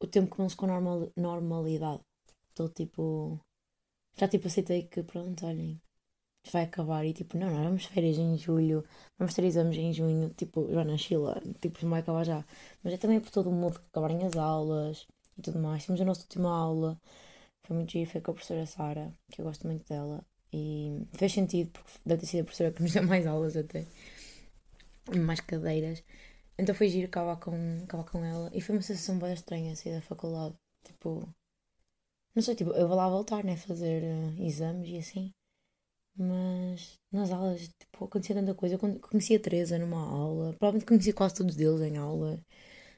o 0.00 0.06
tempo 0.06 0.34
que 0.34 0.40
não 0.40 0.48
se 0.48 0.56
com 0.56 0.66
normal, 0.66 1.10
normalidade. 1.16 2.02
Estou 2.50 2.68
tipo. 2.68 3.40
Já 4.18 4.28
tipo 4.28 4.46
aceitei 4.48 4.84
que 4.84 5.02
pronto, 5.02 5.46
olhem. 5.46 5.80
vai 6.52 6.64
acabar 6.64 7.04
e 7.06 7.12
tipo, 7.14 7.38
não, 7.38 7.50
nós 7.50 7.64
vamos 7.64 7.86
férias 7.86 8.18
em 8.18 8.38
julho, 8.38 8.84
vamos 9.18 9.34
ter 9.34 9.44
exames 9.44 9.76
em 9.78 9.92
junho, 9.92 10.30
tipo, 10.34 10.66
Joana 10.72 10.96
Sheila, 10.98 11.42
tipo, 11.60 11.78
não 11.82 11.90
vai 11.90 12.00
acabar 12.00 12.24
já. 12.24 12.44
Mas 12.82 12.94
é 12.94 12.98
também 12.98 13.20
por 13.20 13.30
todo 13.30 13.50
o 13.50 13.52
mundo 13.52 13.80
que 13.80 13.86
acabarem 13.88 14.24
as 14.26 14.36
aulas 14.36 15.06
e 15.38 15.42
tudo 15.42 15.58
mais. 15.60 15.86
Temos 15.86 16.00
a 16.00 16.04
nossa 16.04 16.22
última 16.22 16.50
aula, 16.50 17.00
foi 17.64 17.76
muito 17.76 17.92
giro, 17.92 18.10
foi 18.10 18.20
com 18.22 18.30
a 18.32 18.34
professora 18.34 18.66
Sara, 18.66 19.14
que 19.30 19.40
eu 19.40 19.46
gosto 19.46 19.66
muito 19.66 19.86
dela. 19.88 20.24
E 20.56 21.06
fez 21.12 21.32
sentido, 21.32 21.70
porque 21.70 21.90
deve 22.06 22.20
ter 22.22 22.26
sido 22.26 22.40
a 22.40 22.44
professora 22.44 22.72
que 22.72 22.82
nos 22.82 22.92
deu 22.92 23.02
mais 23.02 23.26
aulas 23.26 23.56
até, 23.56 23.84
mais 25.14 25.40
cadeiras. 25.40 26.02
Então 26.58 26.74
foi 26.74 26.88
giro 26.88 27.06
acabar 27.06 27.36
com, 27.36 27.82
acabar 27.84 28.04
com 28.04 28.24
ela. 28.24 28.50
E 28.54 28.60
foi 28.60 28.76
uma 28.76 28.82
sensação 28.82 29.18
bem 29.18 29.32
estranha 29.34 29.76
sair 29.76 29.94
da 29.94 30.00
faculdade. 30.00 30.54
Tipo, 30.84 31.28
não 32.34 32.42
sei, 32.42 32.54
tipo, 32.54 32.70
eu 32.72 32.88
vou 32.88 32.96
lá 32.96 33.08
voltar, 33.08 33.44
né? 33.44 33.56
Fazer 33.56 34.02
uh, 34.02 34.42
exames 34.42 34.88
e 34.88 34.98
assim. 34.98 35.34
Mas 36.16 36.98
nas 37.12 37.30
aulas, 37.30 37.68
tipo, 37.68 38.04
acontecia 38.06 38.34
tanta 38.36 38.54
coisa. 38.54 38.76
Eu 38.76 39.00
conhecia 39.00 39.36
a 39.36 39.40
Teresa 39.40 39.78
numa 39.78 40.00
aula, 40.00 40.54
provavelmente 40.54 40.86
conhecia 40.86 41.12
quase 41.14 41.34
todos 41.34 41.56
deles 41.56 41.80
em 41.82 41.98
aula. 41.98 42.40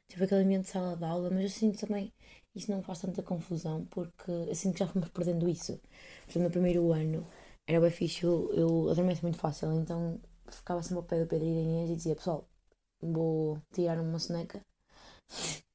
Tipo, 0.09 0.25
aquele 0.25 0.43
ambiente 0.43 0.65
de 0.65 0.71
sala 0.71 0.97
de 0.97 1.05
aula, 1.05 1.31
mas 1.31 1.43
eu 1.43 1.51
sinto 1.51 1.79
também 1.81 2.13
isso 2.59 2.71
não 2.71 2.83
faz 2.83 3.01
tanta 3.01 3.23
confusão 3.23 3.87
porque 3.91 4.31
eu 4.31 4.55
sinto 4.55 4.75
que 4.75 4.81
já 4.81 4.87
fomos 4.89 5.09
perdendo 5.11 5.49
isso. 5.49 5.81
Por 6.27 6.33
exemplo, 6.33 6.45
no 6.45 6.51
primeiro 6.51 6.93
ano 6.93 7.27
era 7.69 7.81
bem 7.81 7.91
fixe, 7.91 8.25
eu, 8.25 8.51
eu 8.55 8.91
adormeço 8.91 9.23
muito 9.23 9.39
fácil, 9.39 9.73
então 9.75 10.19
ficava 10.49 10.83
sempre 10.83 10.99
ao 10.99 11.05
pé 11.05 11.21
do 11.21 11.27
Pedro 11.29 11.47
e 11.47 11.93
e 11.93 11.97
dizia: 11.97 12.17
Pessoal, 12.17 12.49
vou 13.01 13.61
tirar 13.73 14.01
uma 14.01 14.19
soneca. 14.19 14.61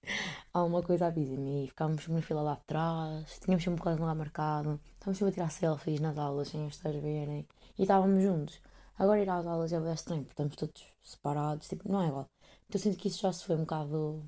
alguma 0.54 0.82
coisa 0.84 1.08
avisa-me. 1.08 1.66
E 1.66 1.68
ficávamos 1.68 2.08
na 2.08 2.22
fila 2.22 2.42
lá 2.42 2.54
atrás, 2.54 3.40
tínhamos 3.40 3.64
sempre 3.64 3.82
um 3.90 3.96
de 3.96 4.02
lugar 4.02 4.16
marcado, 4.16 4.80
estávamos 4.94 5.18
sempre 5.20 5.32
a 5.32 5.34
tirar 5.34 5.50
selfies 5.52 6.00
nas 6.00 6.18
aulas 6.18 6.48
sem 6.50 6.66
as 6.66 6.78
pessoas 6.78 7.02
verem 7.02 7.48
e 7.78 7.84
estávamos 7.84 8.22
juntos. 8.24 8.60
Agora 8.98 9.22
ir 9.22 9.30
às 9.30 9.46
aulas 9.46 9.74
é 9.74 9.80
bem 9.80 9.94
estranho, 9.94 10.24
porque 10.24 10.34
estamos 10.34 10.56
todos 10.56 10.84
separados, 11.04 11.68
tipo, 11.68 11.92
não 11.92 12.02
é 12.02 12.08
igual. 12.08 12.30
Então 12.68 12.82
sinto 12.82 12.98
que 12.98 13.08
isso 13.08 13.22
já 13.22 13.32
se 13.34 13.46
foi 13.46 13.56
um 13.56 13.62
bocado 13.62 14.24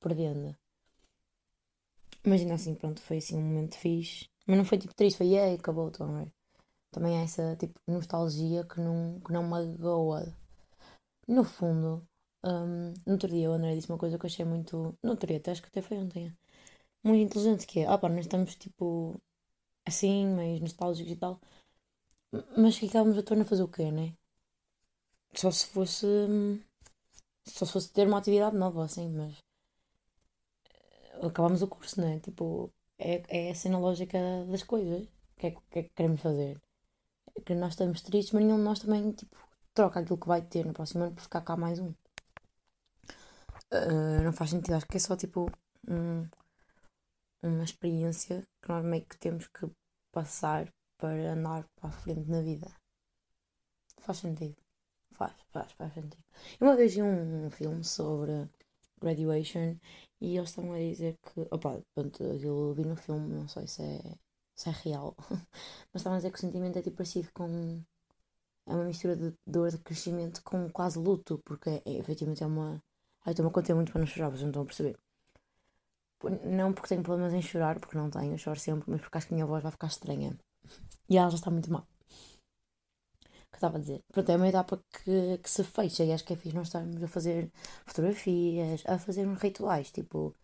perdendo. 0.00 0.56
Imagina 2.24 2.54
assim, 2.54 2.74
pronto, 2.74 3.00
foi 3.00 3.18
assim 3.18 3.36
um 3.36 3.42
momento 3.42 3.76
fixe. 3.76 4.28
Mas 4.46 4.56
não 4.58 4.64
foi 4.64 4.78
tipo 4.78 4.94
triste, 4.94 5.18
foi 5.18 5.28
e 5.28 5.38
acabou, 5.38 5.88
estão 5.88 6.16
a 6.16 6.22
ver? 6.24 6.32
Também 6.94 7.18
é 7.18 7.24
essa 7.24 7.56
tipo 7.56 7.80
nostalgia 7.88 8.62
que 8.64 8.80
não, 8.80 9.20
que 9.20 9.32
não 9.32 9.42
magoa. 9.42 10.32
No 11.26 11.42
fundo, 11.42 12.06
um, 12.44 12.94
no 13.04 13.12
outro 13.14 13.28
dia 13.28 13.50
o 13.50 13.54
André 13.54 13.74
disse 13.74 13.88
uma 13.88 13.98
coisa 13.98 14.16
que 14.16 14.24
eu 14.24 14.28
achei 14.28 14.44
muito. 14.44 14.96
No 15.02 15.10
outro 15.10 15.26
dia, 15.26 15.38
até 15.38 15.50
acho 15.50 15.60
que 15.60 15.68
até 15.68 15.82
foi 15.82 15.98
ontem. 15.98 16.32
Muito 17.02 17.20
inteligente, 17.26 17.66
que 17.66 17.80
é, 17.80 17.86
ah 17.86 17.98
pá, 17.98 18.08
nós 18.08 18.26
estamos 18.26 18.54
tipo 18.54 19.20
assim, 19.84 20.26
meio 20.26 20.60
nostálgicos 20.60 21.12
e 21.12 21.16
tal. 21.16 21.40
Mas 22.56 22.76
ficávamos 22.76 23.18
a 23.18 23.22
torno 23.24 23.42
a 23.42 23.46
fazer 23.46 23.64
o 23.64 23.68
quê, 23.68 23.90
né? 23.90 24.14
Só 25.34 25.50
se 25.50 25.66
fosse. 25.66 26.06
Só 27.44 27.64
se 27.66 27.72
fosse 27.72 27.92
ter 27.92 28.06
uma 28.06 28.18
atividade 28.18 28.56
nova, 28.56 28.84
assim, 28.84 29.08
mas. 29.08 29.34
Acabámos 31.22 31.60
o 31.62 31.66
curso, 31.68 32.00
né? 32.00 32.20
Tipo, 32.20 32.70
é, 32.98 33.22
é 33.28 33.50
a 33.50 33.54
cena 33.54 33.78
lógica 33.78 34.18
das 34.48 34.62
coisas. 34.62 35.02
O 35.02 35.40
que 35.40 35.46
é, 35.48 35.50
que 35.70 35.78
é 35.80 35.82
que 35.82 35.90
queremos 35.96 36.20
fazer? 36.20 36.60
Que 37.44 37.54
nós 37.54 37.72
estamos 37.72 38.00
tristes, 38.02 38.32
mas 38.32 38.44
nenhum 38.44 38.56
de 38.56 38.62
nós 38.62 38.78
também, 38.78 39.12
tipo, 39.12 39.36
troca 39.74 40.00
aquilo 40.00 40.18
que 40.18 40.28
vai 40.28 40.42
ter 40.42 40.64
no 40.64 40.72
próximo 40.72 41.04
ano 41.04 41.14
para 41.14 41.22
ficar 41.22 41.40
cá 41.42 41.56
mais 41.56 41.78
um. 41.78 41.92
Uh, 43.72 44.22
não 44.22 44.32
faz 44.32 44.50
sentido, 44.50 44.74
acho 44.74 44.86
que 44.86 44.96
é 44.96 45.00
só 45.00 45.16
tipo 45.16 45.50
um, 45.88 46.28
uma 47.42 47.64
experiência 47.64 48.46
que 48.62 48.68
nós 48.68 48.84
meio 48.84 49.04
que 49.04 49.18
temos 49.18 49.48
que 49.48 49.68
passar 50.12 50.68
para 50.96 51.32
andar 51.32 51.64
para 51.76 51.88
a 51.90 51.92
frente 51.92 52.30
na 52.30 52.40
vida. 52.40 52.70
Faz 53.98 54.18
sentido. 54.18 54.56
Faz, 55.12 55.32
faz, 55.52 55.72
faz 55.72 55.92
sentido. 55.94 56.22
Eu 56.60 56.66
uma 56.66 56.76
vez 56.76 56.94
vi 56.94 57.02
um, 57.02 57.50
filme 57.50 57.82
sobre 57.84 58.48
graduation 59.00 59.76
e 60.20 60.36
eles 60.36 60.50
estavam 60.50 60.72
a 60.72 60.78
dizer 60.78 61.16
que. 61.22 61.40
Opa, 61.50 61.82
pronto, 61.94 62.22
eu 62.22 62.74
vi 62.74 62.84
no 62.84 62.96
filme, 62.96 63.34
não 63.34 63.48
sei 63.48 63.66
se 63.66 63.82
é, 63.82 64.00
se 64.54 64.68
é 64.68 64.72
real, 64.72 65.14
mas 65.92 66.00
estavam 66.00 66.14
a 66.14 66.18
dizer 66.18 66.30
que 66.30 66.38
o 66.38 66.40
sentimento 66.40 66.78
é 66.78 66.82
tipo 66.82 66.96
parecido 66.96 67.28
com. 67.32 67.82
É 68.66 68.74
uma 68.74 68.84
mistura 68.84 69.14
de 69.16 69.34
dor 69.46 69.70
de 69.70 69.78
crescimento 69.78 70.42
com 70.42 70.70
quase 70.70 70.98
luto, 70.98 71.38
porque 71.44 71.82
é, 71.84 71.98
efetivamente 71.98 72.42
é 72.42 72.46
uma 72.46 72.82
Ai, 73.24 73.32
estou-me 73.32 73.50
a 73.50 73.52
conter 73.52 73.74
muito 73.74 73.90
para 73.90 74.00
não 74.00 74.06
chorar, 74.06 74.28
vocês 74.28 74.42
não 74.42 74.50
estão 74.50 74.62
a 74.62 74.66
perceber. 74.66 74.98
Não 76.44 76.72
porque 76.72 76.88
tenho 76.88 77.02
problemas 77.02 77.32
em 77.32 77.42
chorar, 77.42 77.78
porque 77.80 77.96
não 77.96 78.10
tenho, 78.10 78.32
eu 78.32 78.38
choro 78.38 78.58
sempre, 78.58 78.90
mas 78.90 79.00
porque 79.00 79.16
acho 79.18 79.26
que 79.28 79.34
a 79.34 79.36
minha 79.36 79.46
voz 79.46 79.62
vai 79.62 79.72
ficar 79.72 79.86
estranha. 79.86 80.36
E 81.08 81.16
ela 81.16 81.30
já 81.30 81.36
está 81.36 81.50
muito 81.50 81.70
mal. 81.72 81.86
O 83.22 83.50
que 83.50 83.56
estava 83.56 83.78
a 83.78 83.80
dizer? 83.80 84.00
Pronto, 84.12 84.30
é 84.30 84.36
uma 84.36 84.48
etapa 84.48 84.78
que, 84.90 85.38
que 85.38 85.50
se 85.50 85.64
fecha 85.64 86.04
e 86.04 86.12
acho 86.12 86.24
que 86.24 86.32
é 86.34 86.36
fixe 86.36 86.54
nós 86.54 86.66
estarmos 86.68 87.02
a 87.02 87.08
fazer 87.08 87.50
fotografias, 87.86 88.82
a 88.86 88.98
fazer 88.98 89.26
uns 89.26 89.40
rituais, 89.40 89.90
tipo, 89.90 90.34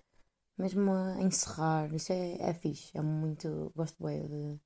mesmo 0.61 0.93
a 0.93 1.21
encerrar. 1.23 1.93
Isso 1.95 2.13
é, 2.13 2.37
é 2.51 2.55
fixe, 2.55 2.91
é 2.97 3.03
muito. 3.03 3.73
Gosto 3.77 4.03
bem 4.05 4.27
de, 4.29 4.61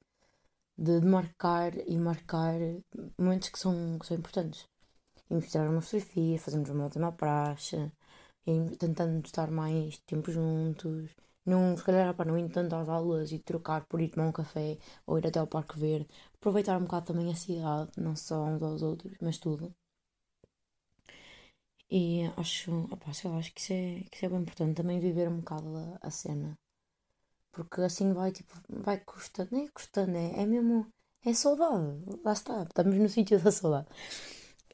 de 1.00 1.06
marcar 1.06 1.72
e 1.88 1.98
marcar 1.98 2.54
momentos 3.18 3.48
que 3.50 3.58
são, 3.58 3.98
que 3.98 4.06
são 4.06 4.16
importantes. 4.16 4.66
E 5.30 5.34
mostrar 5.34 5.68
uma 5.70 5.80
fotografia, 5.82 6.38
fazermos 6.40 6.70
uma 6.70 6.84
última 6.84 7.12
praxe 7.12 7.92
e 8.46 8.76
tentando 8.76 9.24
estar 9.26 9.50
mais 9.50 9.98
tempo 10.00 10.30
juntos. 10.32 11.10
Não, 11.46 11.76
se 11.76 11.84
calhar, 11.84 12.14
para 12.14 12.30
não 12.30 12.38
ir 12.38 12.50
tanto 12.50 12.74
às 12.76 12.88
aulas 12.88 13.32
e 13.32 13.38
trocar 13.38 13.84
por 13.86 14.00
ir 14.00 14.10
tomar 14.10 14.28
um 14.28 14.32
café 14.32 14.78
ou 15.06 15.18
ir 15.18 15.26
até 15.26 15.38
ao 15.40 15.46
Parque 15.46 15.78
Verde. 15.78 16.08
Aproveitar 16.34 16.78
um 16.78 16.84
bocado 16.84 17.06
também 17.06 17.30
a 17.30 17.36
cidade, 17.36 17.90
não 17.98 18.16
só 18.16 18.44
uns 18.44 18.62
aos 18.62 18.82
outros, 18.82 19.16
mas 19.20 19.38
tudo. 19.38 19.74
E 21.90 22.24
acho, 22.36 22.70
opa, 22.92 23.12
sei 23.14 23.30
lá, 23.30 23.38
acho 23.38 23.52
que 23.54 23.60
isso, 23.60 23.72
é, 23.72 24.00
que 24.10 24.16
isso 24.16 24.26
é 24.26 24.28
bem 24.28 24.40
importante, 24.40 24.76
também 24.76 25.00
viver 25.00 25.28
um 25.28 25.38
bocado 25.38 25.68
a, 26.02 26.08
a 26.08 26.10
cena. 26.10 26.58
Porque 27.52 27.80
assim 27.82 28.12
vai, 28.12 28.32
tipo, 28.32 28.54
vai 28.68 28.98
custando, 29.00 29.50
nem 29.52 29.66
é 29.66 29.70
custando, 29.70 30.16
é, 30.16 30.42
é 30.42 30.46
mesmo, 30.46 30.86
é 31.24 31.32
saudade, 31.34 32.04
lá 32.24 32.32
está, 32.32 32.62
estamos 32.64 32.96
no 32.96 33.08
sítio 33.08 33.42
da 33.42 33.50
saudade. 33.52 33.88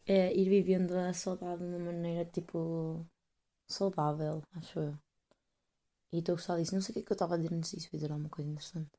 É 0.07 0.21
ir 0.41 0.49
vivendo 0.51 0.93
a 0.95 1.13
saudade 1.15 1.61
de 1.63 1.67
uma 1.69 1.79
maneira, 1.79 2.25
tipo, 2.27 3.07
saudável, 3.69 4.43
acho 4.57 4.81
eu. 4.81 4.99
E 6.15 6.19
estou 6.19 6.35
a 6.35 6.37
gostar 6.37 6.57
disso. 6.59 6.75
Não 6.77 6.83
sei 6.83 6.93
o 6.93 6.95
que 6.95 7.01
é 7.01 7.05
que 7.07 7.13
eu 7.13 7.19
estava 7.19 7.35
a 7.35 7.39
dizer 7.39 7.53
antes 7.53 7.73
disso, 7.73 7.89
vou 7.93 8.01
alguma 8.03 8.29
coisa 8.29 8.49
interessante. 8.51 8.93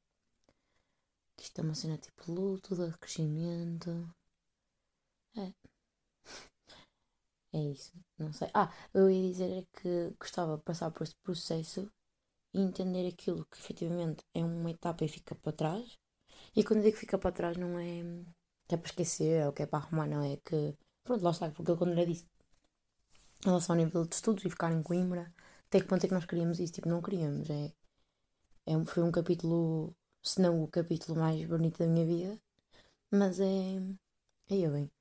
Que 1.36 1.44
isto 1.44 1.60
é 1.60 1.64
uma 1.66 1.76
cena 1.76 1.98
tipo 1.98 2.32
luto, 2.32 2.74
de 2.74 2.98
crescimento. 2.98 3.92
É. 5.36 5.71
É 7.54 7.60
isso. 7.60 7.94
Não 8.18 8.32
sei. 8.34 8.50
Ah, 8.54 8.72
eu 8.94 9.10
ia 9.10 9.30
dizer 9.32 9.52
é 9.52 9.66
que 9.78 10.14
gostava 10.20 10.58
de 10.58 10.64
passar 10.64 10.92
por 10.92 11.04
este 11.04 11.18
processo 11.24 11.92
e 12.54 12.62
entender 12.62 13.08
aquilo 13.08 13.46
que 13.46 13.60
efetivamente 13.60 14.24
é 14.34 14.44
uma 14.44 14.72
etapa 14.72 15.06
e 15.06 15.10
fica 15.10 15.36
para 15.36 15.54
trás. 15.54 16.00
E 16.56 16.64
quando 16.64 16.84
digo 16.84 16.94
que 16.96 17.02
fica 17.06 17.18
para 17.20 17.32
trás 17.40 17.58
não 17.58 17.80
é 17.80 18.04
que 18.68 18.76
é 18.76 18.78
para 18.78 18.88
esquecer 18.92 19.46
ou 19.48 19.54
que 19.54 19.64
é 19.64 19.68
para 19.68 19.80
arrumar, 19.86 20.08
não 20.08 20.24
é 20.24 20.38
que. 20.38 20.76
Pronto, 21.04 21.24
lá 21.24 21.32
está, 21.32 21.50
porque 21.52 21.76
quando 21.78 21.94
era 21.94 22.06
disse 22.06 22.26
em 23.42 23.46
relação 23.46 23.76
ao 23.76 23.82
nível 23.84 24.06
de 24.06 24.16
estudos 24.16 24.44
e 24.46 24.50
ficar 24.50 24.72
em 24.72 24.82
Coimbra, 24.84 25.34
até 25.68 25.80
que 25.80 25.88
ponto 25.88 26.04
é 26.04 26.08
que 26.08 26.14
nós 26.14 26.26
queríamos 26.26 26.60
isso? 26.60 26.74
Tipo, 26.74 26.90
não 26.90 27.02
queríamos. 27.02 27.50
É, 27.50 27.72
é, 28.66 28.86
foi 28.86 29.04
um 29.04 29.12
capítulo, 29.12 29.96
se 30.24 30.42
não 30.42 30.64
o 30.64 30.68
capítulo 30.68 31.20
mais 31.20 31.46
bonito 31.46 31.80
da 31.80 31.88
minha 31.88 32.06
vida, 32.06 32.40
mas 33.12 33.40
é. 33.40 33.80
Aí 34.52 34.64
eu 34.64 34.72
bem. 34.72 34.92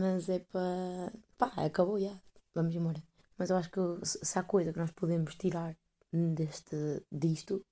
Mas 0.00 0.28
é 0.28 0.38
para. 0.40 1.12
pá, 1.38 1.48
acabou 1.64 1.98
já. 2.00 2.14
Vamos 2.54 2.74
embora. 2.74 3.02
Mas 3.38 3.50
eu 3.50 3.56
acho 3.56 3.70
que 3.70 3.80
se 4.04 4.38
há 4.38 4.42
coisa 4.42 4.72
que 4.72 4.78
nós 4.78 4.92
podemos 4.92 5.34
tirar 5.34 5.76
deste, 6.12 6.76
disto, 7.10 7.64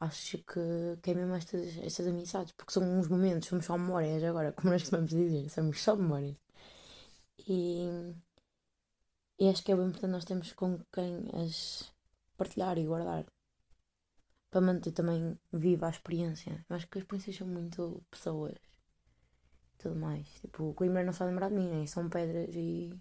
acho 0.00 0.38
que, 0.38 0.60
que 1.02 1.10
é 1.10 1.14
mesmo 1.14 1.34
estas, 1.34 1.76
estas 1.78 2.06
amizades, 2.06 2.52
porque 2.52 2.72
são 2.72 2.82
uns 2.98 3.08
momentos, 3.08 3.48
somos 3.48 3.66
só 3.66 3.76
memórias 3.76 4.22
agora, 4.22 4.52
como 4.52 4.70
nós 4.70 4.82
costumamos 4.82 5.10
dizer, 5.10 5.48
somos 5.50 5.82
só 5.82 5.96
memórias. 5.96 6.36
E 7.48 8.14
e 9.40 9.48
acho 9.48 9.62
que 9.62 9.70
é 9.72 9.76
bem 9.76 9.86
importante 9.86 10.10
nós 10.10 10.24
termos 10.24 10.52
com 10.52 10.80
quem 10.92 11.28
as 11.42 11.92
partilhar 12.36 12.76
e 12.78 12.86
guardar. 12.86 13.24
Para 14.50 14.60
manter 14.60 14.92
também 14.92 15.38
viva 15.52 15.86
a 15.86 15.90
experiência. 15.90 16.64
Eu 16.68 16.76
acho 16.76 16.88
que 16.88 16.98
as 16.98 17.02
experiências 17.04 17.36
são 17.36 17.46
muito 17.46 18.02
pessoas. 18.10 18.56
Tudo 19.78 19.96
mais. 19.96 20.26
Tipo, 20.40 20.70
o 20.70 20.74
Coimbra 20.74 21.04
não 21.04 21.12
só 21.12 21.24
lembrar 21.24 21.48
de 21.48 21.54
mim, 21.56 21.68
né? 21.68 21.86
São 21.86 22.08
pedras 22.08 22.54
e. 22.54 22.92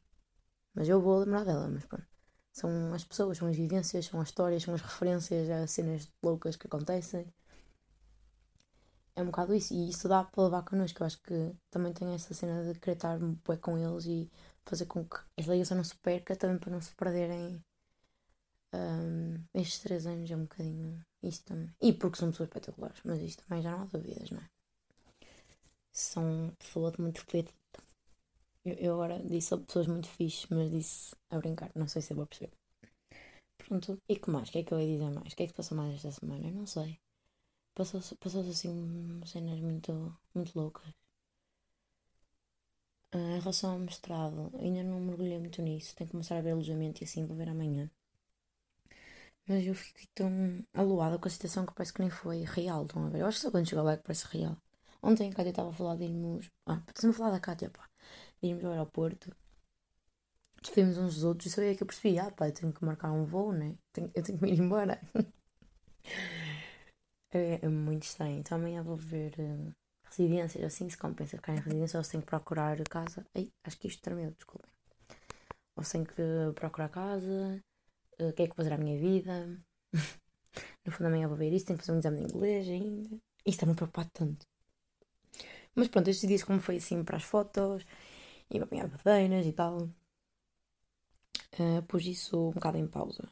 Mas 0.73 0.87
eu 0.89 1.01
vou 1.01 1.19
lembrar 1.19 1.43
dela, 1.43 1.67
mas 1.69 1.85
pronto. 1.85 2.07
São 2.53 2.93
as 2.93 3.03
pessoas, 3.03 3.37
são 3.37 3.47
as 3.47 3.55
vivências, 3.55 4.05
são 4.05 4.19
as 4.21 4.29
histórias, 4.29 4.63
são 4.63 4.73
as 4.73 4.81
referências 4.81 5.49
a 5.49 5.67
cenas 5.67 6.11
loucas 6.23 6.55
que 6.55 6.67
acontecem. 6.67 7.25
É 9.15 9.21
um 9.21 9.25
bocado 9.27 9.53
isso. 9.55 9.73
E 9.73 9.89
isso 9.89 10.07
dá 10.07 10.23
para 10.23 10.43
levar 10.43 10.63
connosco. 10.63 11.01
Eu 11.01 11.07
acho 11.07 11.21
que 11.23 11.55
também 11.71 11.93
tenho 11.93 12.13
essa 12.13 12.33
cena 12.33 12.63
de 12.71 12.79
querer 12.79 12.95
estar 12.95 13.19
pouco 13.43 13.61
com 13.61 13.77
eles 13.77 14.05
e 14.05 14.31
fazer 14.65 14.85
com 14.85 15.03
que 15.05 15.17
esta 15.37 15.51
ligação 15.51 15.77
não 15.77 15.83
se 15.83 15.95
perca, 15.95 16.35
também 16.35 16.59
para 16.59 16.71
não 16.71 16.81
se 16.81 16.93
perderem 16.95 17.63
um, 18.73 19.43
estes 19.53 19.79
três 19.79 20.05
anos, 20.05 20.29
é 20.29 20.35
um 20.35 20.43
bocadinho 20.43 21.01
isto 21.23 21.45
também. 21.45 21.73
E 21.81 21.93
porque 21.93 22.17
são 22.17 22.31
pessoas 22.31 22.49
espetaculares, 22.49 22.99
mas 23.03 23.19
isto 23.21 23.43
também 23.45 23.61
já 23.61 23.71
não 23.71 23.81
há 23.81 23.85
dúvidas, 23.85 24.29
não 24.31 24.39
é? 24.39 24.49
São 26.01 26.51
pessoas 26.59 26.95
muito 26.97 27.21
feitas. 27.25 27.53
Eu, 28.63 28.93
agora 28.93 29.17
disse 29.23 29.51
a 29.53 29.57
pessoas 29.57 29.87
muito 29.87 30.07
fixes, 30.07 30.45
mas 30.51 30.69
disse 30.69 31.15
a 31.31 31.37
brincar, 31.39 31.71
não 31.75 31.87
sei 31.87 32.01
se 32.03 32.11
eu 32.13 32.17
vou 32.17 32.27
perceber. 32.27 32.51
Pronto, 33.61 33.91
e 34.11 34.15
que 34.21 34.29
mais? 34.33 34.47
O 34.49 34.51
que 34.51 34.59
é 34.59 34.63
que 34.65 34.73
eu 34.73 34.79
ia 34.81 34.91
dizer 34.93 35.11
mais? 35.17 35.31
O 35.33 35.35
que 35.35 35.43
é 35.43 35.47
que 35.47 35.53
passou 35.59 35.77
mais 35.77 35.93
esta 35.95 36.11
semana? 36.19 36.47
Eu 36.47 36.53
não 36.59 36.65
sei. 36.75 36.91
Passou-se 37.77 38.15
passou 38.23 38.41
assim 38.41 38.75
cenas 39.33 39.59
muito, 39.61 39.93
muito 40.35 40.53
loucas. 40.59 40.93
Uh, 43.13 43.17
em 43.35 43.39
relação 43.41 43.71
ao 43.71 43.79
mestrado, 43.79 44.49
ainda 44.57 44.81
não 44.81 45.01
mergulhei 45.01 45.37
muito 45.39 45.61
nisso. 45.61 45.93
Tenho 45.93 46.07
que 46.07 46.11
começar 46.13 46.37
a 46.37 46.41
ver 46.41 46.51
alojamento 46.51 47.03
e 47.03 47.05
assim 47.05 47.25
vou 47.25 47.35
ver 47.35 47.49
amanhã. 47.49 47.91
Mas 49.47 49.65
eu 49.65 49.73
fiquei 49.75 50.07
tão 50.13 50.31
aluada 50.73 51.17
com 51.17 51.27
a 51.27 51.31
situação 51.31 51.65
que 51.65 51.73
parece 51.73 51.93
que 51.93 52.01
nem 52.01 52.09
foi 52.09 52.43
real. 52.43 52.83
Estão 52.85 53.05
a 53.05 53.09
ver? 53.09 53.21
Eu 53.21 53.25
acho 53.27 53.37
que 53.37 53.43
só 53.43 53.51
quando 53.51 53.67
chegou 53.67 53.83
lá 53.83 53.93
é 53.93 53.97
que 53.97 54.03
parece 54.03 54.27
real. 54.27 54.57
Ontem 55.01 55.29
a 55.29 55.33
Cátia 55.33 55.51
estava 55.51 55.69
a 55.69 55.73
falar 55.73 55.95
de 55.95 56.05
irmos. 56.05 56.49
Ah, 56.65 56.81
se 56.95 57.05
não 57.05 57.13
falar 57.13 57.31
da 57.31 57.39
Cátia, 57.39 57.69
pá. 57.69 57.87
De 58.41 58.49
irmos 58.49 58.65
ao 58.65 58.71
aeroporto. 58.71 59.35
Despedimos 60.61 60.97
uns 60.97 61.15
dos 61.15 61.23
outros 61.23 61.47
e 61.47 61.55
só 61.55 61.61
aí 61.61 61.69
é 61.69 61.75
que 61.75 61.83
eu 61.83 61.87
percebi. 61.87 62.19
Ah, 62.19 62.31
pá, 62.31 62.47
eu 62.47 62.53
tenho 62.53 62.73
que 62.73 62.83
marcar 62.83 63.11
um 63.11 63.25
voo, 63.25 63.51
né? 63.51 63.77
Tenho, 63.93 64.11
eu 64.15 64.23
tenho 64.23 64.37
que 64.37 64.45
me 64.45 64.51
ir 64.53 64.59
embora. 64.59 64.99
é, 67.31 67.59
é, 67.61 67.69
muito 67.69 68.03
estranho. 68.03 68.39
Então 68.39 68.57
amanhã 68.57 68.83
vou 68.83 68.97
ver 68.97 69.33
uh, 69.39 69.71
residências. 70.05 70.63
Assim 70.63 70.89
se 70.89 70.97
compensa 70.97 71.37
ficar 71.37 71.53
em 71.53 71.59
residência 71.59 71.97
ou 71.97 72.03
se 72.03 72.11
tenho 72.11 72.23
que 72.23 72.29
procurar 72.29 72.77
casa. 72.89 73.25
Ai, 73.35 73.51
acho 73.63 73.77
que 73.77 73.87
isto 73.87 74.01
tremeu, 74.01 74.31
desculpem. 74.31 74.71
Ou 75.75 75.83
se 75.83 75.93
tenho 75.93 76.05
que 76.05 76.23
procurar 76.55 76.89
casa 76.89 77.61
o 78.19 78.33
que 78.33 78.43
é 78.43 78.47
que 78.47 78.55
fazer 78.55 78.73
à 78.73 78.77
minha 78.77 78.97
vida. 78.99 79.57
no 80.85 80.91
fundo, 80.91 81.07
amanhã 81.07 81.27
vou 81.27 81.37
ver 81.37 81.53
isso. 81.53 81.65
Tenho 81.65 81.77
que 81.77 81.85
fazer 81.85 81.95
um 81.95 81.99
exame 81.99 82.17
de 82.17 82.33
inglês 82.33 82.67
ainda. 82.67 83.09
Isso 83.09 83.21
está-me 83.45 83.75
preocupado 83.75 84.09
tanto. 84.13 84.45
Mas 85.77 85.87
pronto, 85.89 86.09
estes 86.09 86.27
dias, 86.27 86.43
como 86.43 86.59
foi 86.59 86.77
assim 86.77 87.03
para 87.03 87.17
as 87.17 87.23
fotos 87.23 87.85
e 88.49 88.55
para 88.57 88.65
apanhar 88.65 88.87
badeiras 88.87 89.45
e 89.45 89.53
tal, 89.53 89.83
uh, 91.59 91.83
pus 91.87 92.03
isso 92.05 92.49
um 92.49 92.53
bocado 92.53 92.77
em 92.79 92.87
pausa. 92.87 93.29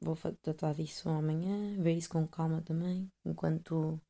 Vou 0.00 0.16
tratar 0.42 0.74
disso 0.74 1.08
amanhã, 1.08 1.80
ver 1.80 1.94
isso 1.94 2.10
com 2.10 2.26
calma 2.26 2.62
também, 2.62 3.08
enquanto 3.24 4.00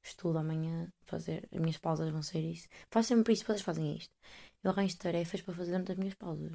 estudo 0.00 0.38
amanhã, 0.38 0.92
fazer 1.02 1.48
as 1.52 1.60
minhas 1.60 1.78
pausas 1.78 2.08
vão 2.10 2.22
ser 2.22 2.40
isso. 2.40 2.68
Faço 2.88 3.08
sempre 3.08 3.32
isso, 3.32 3.44
vocês 3.44 3.62
fazem 3.62 3.96
isto. 3.96 4.14
Eu 4.62 4.70
arranjo 4.70 4.96
tarefas 4.98 5.42
para 5.42 5.54
fazer 5.54 5.72
durante 5.72 5.92
as 5.92 5.98
minhas 5.98 6.14
pausas. 6.14 6.52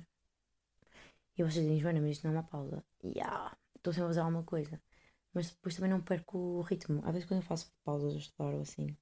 E 1.37 1.43
vocês 1.43 1.65
dizem, 1.65 1.79
Joana, 1.79 1.99
mas 1.99 2.11
isto 2.11 2.23
não 2.25 2.35
é 2.35 2.37
uma 2.37 2.43
pausa. 2.43 2.81
E 3.03 3.09
yeah, 3.17 3.57
estou 3.75 3.91
sempre 3.91 4.05
a 4.05 4.09
fazer 4.09 4.21
alguma 4.21 4.43
coisa. 4.43 4.81
Mas 5.33 5.49
depois 5.51 5.75
também 5.75 5.91
não 5.91 6.01
perco 6.01 6.37
o 6.37 6.61
ritmo. 6.61 7.01
Às 7.05 7.11
vezes 7.13 7.27
quando 7.27 7.41
eu 7.41 7.47
faço 7.47 7.73
pausas 7.83 8.13
a 8.13 8.17
estudar 8.17 8.53
ou 8.53 8.61
assim, 8.61 8.95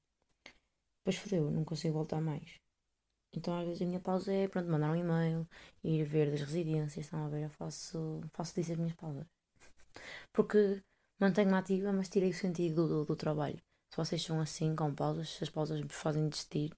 depois 1.03 1.17
fodeu, 1.17 1.49
não 1.51 1.65
consigo 1.65 1.95
voltar 1.95 2.21
mais. 2.21 2.59
Então 3.33 3.57
às 3.57 3.65
vezes 3.65 3.81
a 3.81 3.85
minha 3.85 3.99
pausa 3.99 4.31
é, 4.33 4.47
pronto, 4.47 4.69
mandar 4.69 4.91
um 4.91 4.95
e-mail, 4.95 5.47
ir 5.83 6.03
ver 6.03 6.29
das 6.31 6.41
residências, 6.41 7.05
estão 7.05 7.25
a 7.25 7.29
ver, 7.29 7.43
eu 7.43 7.49
faço, 7.49 8.21
faço 8.33 8.55
disso 8.55 8.73
as 8.73 8.77
minhas 8.77 8.93
pausas. 8.93 9.25
Porque 10.33 10.81
mantenho-me 11.19 11.55
ativa, 11.55 11.93
mas 11.93 12.09
tirei 12.09 12.29
o 12.29 12.33
sentido 12.33 12.75
do, 12.75 12.87
do, 12.87 13.05
do, 13.05 13.15
trabalho. 13.15 13.57
Se 13.89 13.97
vocês 13.97 14.21
são 14.23 14.39
assim, 14.39 14.75
com 14.75 14.93
pausas, 14.93 15.29
se 15.29 15.43
as 15.43 15.49
pausas 15.49 15.81
fazem 15.89 16.27
desistir, 16.29 16.71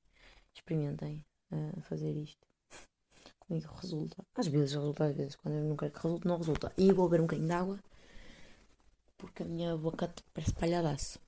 experimentem 0.56 1.26
uh, 1.52 1.82
fazer 1.82 2.12
isto 2.16 2.48
comigo 3.40 3.74
resulta. 3.82 4.24
Às 4.36 4.48
vezes 4.48 4.74
resulta, 4.74 5.06
às 5.06 5.16
vezes. 5.16 5.36
Quando 5.36 5.56
eu 5.56 5.64
não 5.64 5.76
quero 5.76 5.92
que 5.92 6.04
resulte, 6.04 6.28
não 6.28 6.38
resulta. 6.38 6.72
E 6.78 6.92
vou 6.92 7.10
beber 7.10 7.22
um 7.22 7.26
bocadinho 7.26 7.48
de 7.48 7.54
água. 7.54 7.80
Porque 9.18 9.44
a 9.44 9.46
minha 9.46 9.76
boca 9.78 10.14
parece 10.34 10.54
palhadaço. 10.54 11.20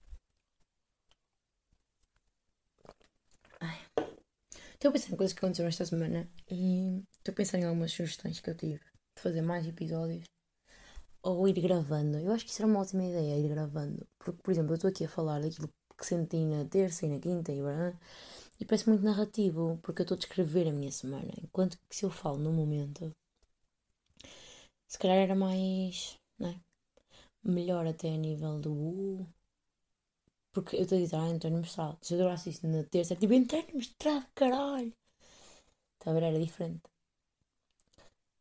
Estou 4.76 4.90
a 4.90 4.94
pensar 4.94 5.12
em 5.14 5.18
coisas 5.18 5.34
que 5.34 5.40
aconteceram 5.40 5.70
esta 5.70 5.86
semana. 5.86 6.30
E 6.50 7.04
estou 7.18 7.32
a 7.32 7.36
pensar 7.36 7.58
em 7.58 7.66
algumas 7.66 7.92
sugestões 7.92 8.40
que 8.40 8.50
eu 8.50 8.56
tive. 8.56 8.80
De 9.16 9.22
fazer 9.22 9.42
mais 9.42 9.66
episódios. 9.68 10.26
Ou 11.24 11.48
ir 11.48 11.60
gravando. 11.60 12.18
Eu 12.20 12.32
acho 12.32 12.46
que 12.46 12.52
isso 12.52 12.62
era 12.62 12.70
uma 12.70 12.82
ótima 12.82 13.04
ideia, 13.04 13.40
ir 13.40 13.50
gravando. 13.50 14.06
Porque, 14.20 14.42
por 14.44 14.52
exemplo, 14.52 14.74
eu 14.74 14.76
estou 14.76 14.90
aqui 14.90 15.06
a 15.06 15.10
falar 15.10 15.42
daquilo 15.42 15.70
que 15.98 16.06
senti 16.06 16.44
na 16.46 16.66
terça 16.66 17.06
e 17.06 17.10
na 17.10 17.20
quinta 17.20 17.52
e 17.52 17.62
blá, 17.62 17.98
e 18.60 18.66
parece 18.66 18.88
muito 18.90 19.04
narrativo, 19.04 19.80
porque 19.82 20.02
eu 20.02 20.04
estou 20.04 20.16
a 20.16 20.20
descrever 20.20 20.68
a 20.68 20.74
minha 20.74 20.92
semana. 20.92 21.32
Enquanto 21.42 21.78
que 21.90 21.96
se 21.96 22.06
eu 22.06 22.12
falo 22.12 22.38
no 22.38 22.52
momento, 22.52 23.12
se 24.88 24.98
calhar 25.00 25.18
era 25.18 25.36
mais. 25.36 26.18
Não 26.38 26.50
é? 26.50 26.60
Melhor 27.44 27.88
até 27.88 28.10
a 28.10 28.18
nível 28.18 28.60
do. 28.60 29.28
Porque 30.56 30.78
eu 30.78 30.84
estou 30.84 30.98
a 30.98 31.02
dizer, 31.02 31.18
ah, 31.18 31.50
no 31.52 31.58
mestrado. 31.60 31.98
Se 32.02 32.14
eu 32.14 32.20
adorasse 32.20 32.50
isso 32.50 32.66
na 32.66 32.84
terça, 32.86 33.14
era 33.14 33.20
tipo, 33.20 33.34
no 33.34 33.78
mestrado, 33.78 34.26
caralho. 34.34 34.94
Está 35.96 36.12
a 36.12 36.14
ver? 36.14 36.24
Era 36.24 36.40
diferente. 36.40 36.82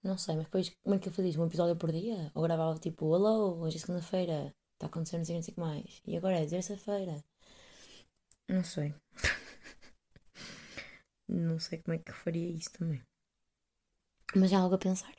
Não 0.04 0.16
sei, 0.16 0.36
mas 0.36 0.44
depois, 0.44 0.66
como 0.82 0.94
é 0.94 0.98
que 1.00 1.08
eu 1.08 1.12
fazia? 1.12 1.40
Um 1.40 1.46
episódio 1.46 1.76
por 1.76 1.90
dia? 1.90 2.30
Ou 2.34 2.42
gravava 2.44 2.78
tipo, 2.78 3.12
alô, 3.12 3.58
hoje 3.62 3.78
é 3.78 3.80
segunda-feira, 3.80 4.54
está 4.74 4.86
acontecendo 4.86 5.20
não 5.20 5.26
sei, 5.26 5.36
não 5.36 5.42
sei 5.42 5.52
o 5.52 5.54
que 5.56 5.60
mais. 5.60 6.02
E 6.06 6.16
agora 6.16 6.38
é 6.38 6.46
terça-feira. 6.46 7.24
Não 8.48 8.62
sei. 8.64 8.94
Não 11.26 11.58
sei 11.58 11.78
como 11.78 11.94
é 11.96 11.98
que 11.98 12.12
faria 12.12 12.50
isso 12.50 12.70
também. 12.72 13.02
Mas 14.36 14.52
é 14.52 14.56
algo 14.56 14.74
a 14.74 14.78
pensar. 14.78 15.14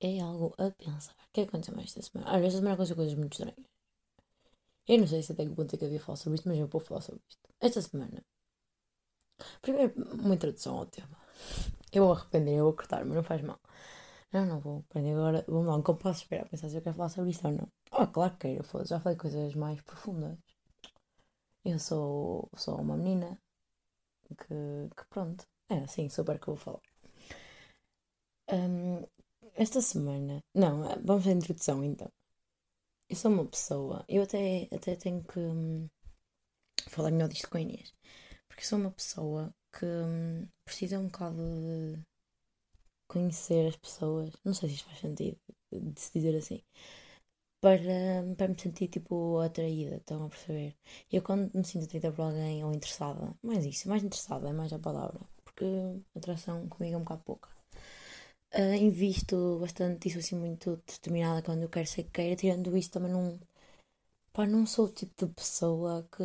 É 0.00 0.20
algo 0.20 0.54
a 0.58 0.70
pensar. 0.72 1.14
O 1.26 1.30
que 1.32 1.42
é 1.42 1.44
aconteceu 1.44 1.74
mais 1.76 1.88
esta 1.88 2.02
semana? 2.02 2.30
Vezes 2.32 2.46
esta 2.48 2.58
semana 2.58 2.74
aconteceu 2.74 2.96
coisas 2.96 3.14
muito 3.14 3.34
estranhas. 3.34 3.77
Eu 4.88 4.98
não 4.98 5.06
sei 5.06 5.22
se 5.22 5.32
até 5.32 5.44
que 5.44 5.54
ponto 5.54 5.74
é 5.74 5.78
que 5.78 5.84
devia 5.84 6.00
falar 6.00 6.16
sobre 6.16 6.36
isto, 6.36 6.48
mas 6.48 6.58
eu 6.58 6.66
vou 6.66 6.80
falar 6.80 7.02
sobre 7.02 7.22
isto. 7.28 7.42
Esta 7.60 7.82
semana. 7.82 8.24
Primeiro, 9.62 9.92
uma 10.14 10.34
introdução 10.34 10.78
ao 10.78 10.86
tema. 10.86 11.16
Eu 11.92 12.04
vou 12.04 12.12
arrepender, 12.14 12.56
eu 12.56 12.64
vou 12.64 12.72
cortar, 12.74 13.04
mas 13.04 13.14
não 13.14 13.22
faz 13.22 13.42
mal. 13.42 13.60
Não, 14.32 14.46
não 14.46 14.60
vou 14.60 14.78
aprender 14.80 15.12
agora. 15.12 15.44
Vamos 15.48 15.66
lá, 15.68 15.82
como 15.82 15.98
posso 15.98 16.22
esperar 16.22 16.44
a 16.46 16.48
pensar 16.48 16.68
se 16.68 16.76
eu 16.76 16.82
quero 16.82 16.96
falar 16.96 17.08
sobre 17.10 17.30
isto 17.30 17.46
ou 17.46 17.52
não? 17.54 17.68
Ah, 17.92 18.06
claro 18.06 18.32
que 18.36 18.48
quero, 18.54 18.64
foda 18.64 18.84
Já 18.86 19.00
falei 19.00 19.18
coisas 19.18 19.54
mais 19.54 19.80
profundas. 19.82 20.38
Eu 21.64 21.78
sou, 21.78 22.48
sou 22.56 22.80
uma 22.80 22.96
menina 22.96 23.38
que, 24.28 24.88
que 24.96 25.04
pronto, 25.10 25.46
é 25.68 25.78
assim 25.80 26.08
super 26.08 26.38
que 26.38 26.48
eu 26.48 26.54
vou 26.54 26.64
falar. 26.64 26.82
Um, 28.50 29.04
esta 29.54 29.80
semana, 29.80 30.42
não, 30.54 30.82
vamos 31.04 31.26
à 31.26 31.30
introdução 31.32 31.84
então. 31.84 32.10
Eu 33.10 33.16
sou 33.16 33.30
uma 33.30 33.44
pessoa, 33.46 34.04
eu 34.08 34.22
até, 34.22 34.68
até 34.72 34.94
tenho 34.96 35.22
que 35.24 35.38
hum, 35.40 35.88
falar 36.88 37.10
melhor 37.10 37.28
disto 37.28 37.48
com 37.50 37.56
a 37.58 37.60
Inês, 37.60 37.94
porque 38.48 38.64
sou 38.64 38.78
uma 38.78 38.90
pessoa 38.90 39.54
que 39.72 39.86
hum, 39.86 40.46
precisa 40.64 40.98
um 40.98 41.06
bocado 41.06 41.36
de 41.36 42.02
conhecer 43.08 43.66
as 43.68 43.76
pessoas, 43.76 44.32
não 44.44 44.54
sei 44.54 44.68
se 44.68 44.74
isto 44.76 44.86
faz 44.86 45.00
sentido 45.00 45.38
de 45.72 46.00
se 46.00 46.12
dizer 46.12 46.36
assim, 46.36 46.62
para, 47.60 47.82
para 48.36 48.48
me 48.48 48.60
sentir 48.60 48.88
tipo 48.88 49.38
atraída, 49.40 49.96
estão 49.96 50.24
a 50.26 50.28
perceber? 50.28 50.76
Eu 51.12 51.22
quando 51.22 51.52
me 51.54 51.64
sinto 51.64 51.84
atraída 51.84 52.12
por 52.12 52.22
alguém 52.22 52.64
ou 52.64 52.72
interessada, 52.72 53.34
mais 53.42 53.64
isso, 53.64 53.88
mais 53.88 54.02
interessada 54.02 54.48
é 54.48 54.52
mais 54.52 54.72
a 54.72 54.78
palavra, 54.78 55.20
porque 55.44 55.64
atração 56.16 56.68
comigo 56.68 56.94
é 56.96 56.98
um 56.98 57.02
bocado 57.04 57.22
pouca. 57.24 57.57
Uh, 58.54 58.74
invisto 58.74 59.58
bastante 59.58 60.08
isso 60.08 60.18
assim 60.18 60.36
muito 60.36 60.76
determinada 60.86 61.42
quando 61.42 61.62
eu 61.62 61.68
quero 61.70 61.86
ser 61.86 62.04
que 62.04 62.10
queira, 62.10 62.36
tirando 62.36 62.76
isso 62.76 62.90
também 62.90 63.10
não. 63.12 63.38
Pá, 64.32 64.46
não 64.46 64.66
sou 64.66 64.86
o 64.86 64.90
tipo 64.92 65.26
de 65.26 65.34
pessoa 65.34 66.08
que. 66.12 66.24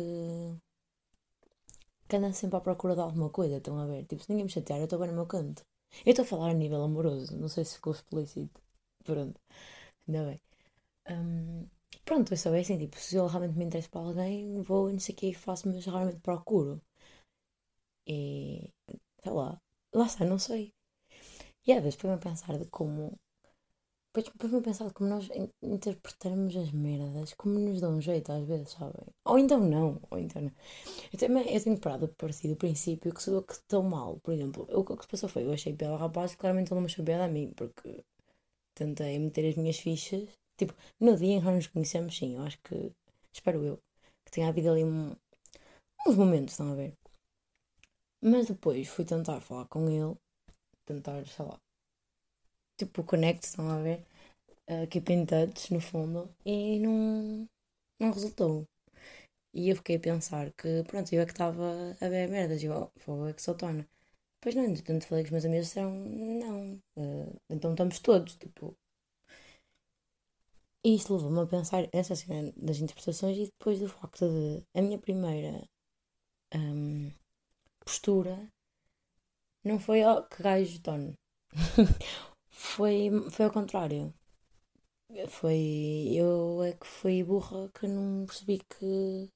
que 2.08 2.16
anda 2.16 2.32
sempre 2.40 2.56
à 2.58 2.60
procura 2.66 2.94
de 2.94 3.00
alguma 3.06 3.30
coisa, 3.38 3.56
estão 3.58 3.78
a 3.78 3.86
ver? 3.86 4.04
Tipo, 4.06 4.22
se 4.22 4.30
ninguém 4.30 4.44
me 4.46 4.50
chatear, 4.56 4.78
eu 4.78 4.84
estou 4.84 4.98
bem 4.98 5.08
no 5.08 5.14
meu 5.14 5.26
canto. 5.26 5.62
Eu 6.06 6.10
estou 6.12 6.24
a 6.24 6.28
falar 6.28 6.50
a 6.50 6.54
nível 6.54 6.82
amoroso, 6.82 7.36
não 7.36 7.48
sei 7.48 7.64
se 7.64 7.74
ficou 7.76 7.92
explícito. 7.92 8.60
Pronto, 9.04 9.40
ainda 10.08 10.24
bem. 10.26 10.40
Um, 11.10 11.68
pronto, 12.06 12.32
eu 12.34 12.38
sou 12.38 12.54
assim, 12.54 12.78
tipo, 12.78 12.98
se 12.98 13.16
eu 13.16 13.26
realmente 13.28 13.58
me 13.58 13.66
interesso 13.66 13.90
para 13.90 14.02
alguém, 14.02 14.62
vou 14.62 14.92
não 14.92 15.00
sei 15.00 15.14
o 15.14 15.18
que 15.18 15.28
e 15.30 15.34
faço, 15.34 15.68
mas 15.68 15.86
raramente 15.86 16.20
procuro. 16.20 16.82
E 18.06 18.72
sei 19.22 19.32
lá, 19.32 19.60
lá 19.94 20.06
está, 20.06 20.24
não 20.24 20.38
sei. 20.38 20.73
E 21.66 21.72
às 21.72 21.82
vezes 21.82 21.96
põe-me 21.96 22.16
a 22.16 22.18
pensar 22.18 22.58
de 22.58 22.66
como. 22.66 23.12
Depois-me 24.14 24.58
a 24.58 24.62
pensar 24.62 24.86
de 24.88 24.94
como 24.94 25.10
nós 25.10 25.28
interpretamos 25.60 26.56
as 26.56 26.70
merdas, 26.70 27.34
como 27.34 27.58
nos 27.58 27.80
dão 27.80 27.96
um 27.96 28.00
jeito 28.00 28.30
às 28.30 28.44
vezes, 28.46 28.70
sabem? 28.70 29.06
Ou 29.24 29.38
então 29.38 29.58
não, 29.60 30.00
ou 30.10 30.18
então 30.18 30.40
não. 30.42 30.52
Eu, 31.12 31.18
também, 31.18 31.54
eu 31.54 31.62
tenho 31.64 31.78
parado 31.80 32.06
a 32.06 32.08
partir 32.08 32.48
do 32.48 32.56
princípio 32.56 33.12
que 33.14 33.22
sou 33.22 33.34
eu 33.36 33.42
que 33.42 33.54
estou 33.54 33.82
mal. 33.82 34.18
Por 34.22 34.32
exemplo, 34.34 34.68
o 34.70 34.84
que 34.84 35.02
se 35.02 35.08
passou 35.08 35.28
foi, 35.28 35.44
eu 35.44 35.52
achei 35.52 35.74
piada 35.74 35.94
ao 35.94 36.00
rapaz 36.00 36.32
e 36.32 36.36
claramente 36.36 36.68
ele 36.68 36.76
não 36.76 36.82
me 36.82 36.86
achou 36.86 37.04
piada 37.04 37.24
a 37.24 37.28
mim, 37.28 37.52
porque 37.56 38.04
tentei 38.74 39.18
meter 39.18 39.48
as 39.50 39.56
minhas 39.56 39.78
fichas 39.78 40.28
Tipo, 40.56 40.74
no 41.00 41.16
dia 41.16 41.34
em 41.34 41.40
que 41.40 41.44
nós 41.46 41.56
nos 41.56 41.66
conhecemos, 41.68 42.16
sim, 42.16 42.36
eu 42.36 42.42
acho 42.42 42.58
que, 42.62 42.92
espero 43.32 43.64
eu, 43.64 43.76
que 44.24 44.32
tenha 44.32 44.48
havido 44.48 44.70
ali 44.70 44.84
um, 44.84 45.16
uns 46.06 46.16
momentos, 46.16 46.52
estão 46.54 46.72
a 46.72 46.74
ver? 46.74 46.94
Mas 48.20 48.48
depois 48.48 48.88
fui 48.88 49.04
tentar 49.04 49.40
falar 49.40 49.66
com 49.66 49.88
ele, 49.88 50.16
tentar, 50.86 51.26
sei 51.26 51.44
lá, 51.44 51.58
tipo, 52.76 53.04
connect, 53.04 53.46
estão 53.46 53.70
a 53.70 53.80
ver? 53.82 54.04
Uh, 54.70 54.86
keep 54.88 55.12
in 55.12 55.26
touch, 55.26 55.72
no 55.72 55.80
fundo, 55.80 56.34
e 56.44 56.78
não, 56.80 57.48
não 58.00 58.12
resultou. 58.12 58.66
E 59.54 59.70
eu 59.70 59.76
fiquei 59.76 59.96
a 59.96 60.00
pensar 60.00 60.52
que, 60.52 60.82
pronto, 60.84 61.12
eu 61.12 61.22
é 61.22 61.26
que 61.26 61.32
estava 61.32 61.96
a 62.00 62.08
ver 62.08 62.28
merdas. 62.28 62.62
Eu, 62.62 62.90
oh, 63.08 63.26
é 63.28 63.32
que 63.32 63.42
sou 63.42 63.54
tona. 63.54 63.88
Depois 64.40 64.54
não, 64.56 64.64
entretanto 64.64 65.06
falei 65.06 65.24
com 65.24 65.28
os 65.28 65.32
meus 65.32 65.44
amigos 65.46 65.66
disseram, 65.68 65.92
não, 65.94 66.74
uh, 66.98 67.40
então 67.50 67.72
estamos 67.72 67.98
todos, 68.00 68.36
tipo. 68.36 68.76
E 70.84 70.96
isso 70.96 71.14
levou-me 71.14 71.40
a 71.40 71.46
pensar 71.46 71.88
essa 71.92 72.14
cena 72.14 72.52
das 72.56 72.78
interpretações 72.78 73.38
e 73.38 73.46
depois 73.46 73.80
do 73.80 73.88
facto 73.88 74.28
de 74.28 74.62
a 74.74 74.82
minha 74.82 74.98
primeira 74.98 75.66
um, 76.54 77.10
postura 77.84 78.36
não 79.64 79.78
foi 79.78 80.04
oh, 80.04 80.22
que 80.24 80.42
gajo 80.42 80.80
tono. 80.82 81.14
foi, 82.50 83.10
foi 83.30 83.44
ao 83.46 83.52
contrário. 83.52 84.12
Foi 85.28 86.08
eu 86.12 86.62
é 86.62 86.72
que 86.72 86.86
fui 86.86 87.22
burra 87.22 87.70
que 87.74 87.86
não 87.86 88.26
percebi 88.26 88.58
que 88.58 89.30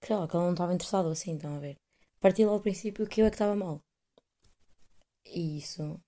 que 0.00 0.12
ela, 0.12 0.28
que 0.28 0.36
ela 0.36 0.44
não 0.44 0.52
estava 0.52 0.74
interessada 0.74 1.10
assim, 1.10 1.34
estão 1.34 1.56
a 1.56 1.58
ver. 1.58 1.76
Parti 2.20 2.44
logo 2.44 2.56
ao 2.56 2.62
princípio 2.62 3.06
que 3.08 3.20
eu 3.20 3.26
é 3.26 3.30
que 3.30 3.34
estava 3.36 3.56
mal. 3.56 3.80
E 5.26 5.58
isso 5.58 6.00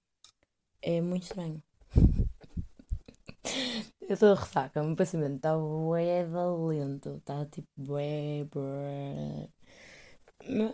é 0.83 1.01
muito 1.01 1.25
estranho. 1.25 1.63
eu 4.09 4.15
estou 4.15 4.33
a 4.33 4.35
ressaca, 4.35 4.83
o 4.83 4.87
meu 4.87 4.97
pensamento 4.97 5.37
está 5.37 5.57
bué 5.57 6.25
lento, 6.25 7.17
está 7.19 7.45
tipo 7.47 7.69
bué, 7.77 8.45
bué. 8.45 9.49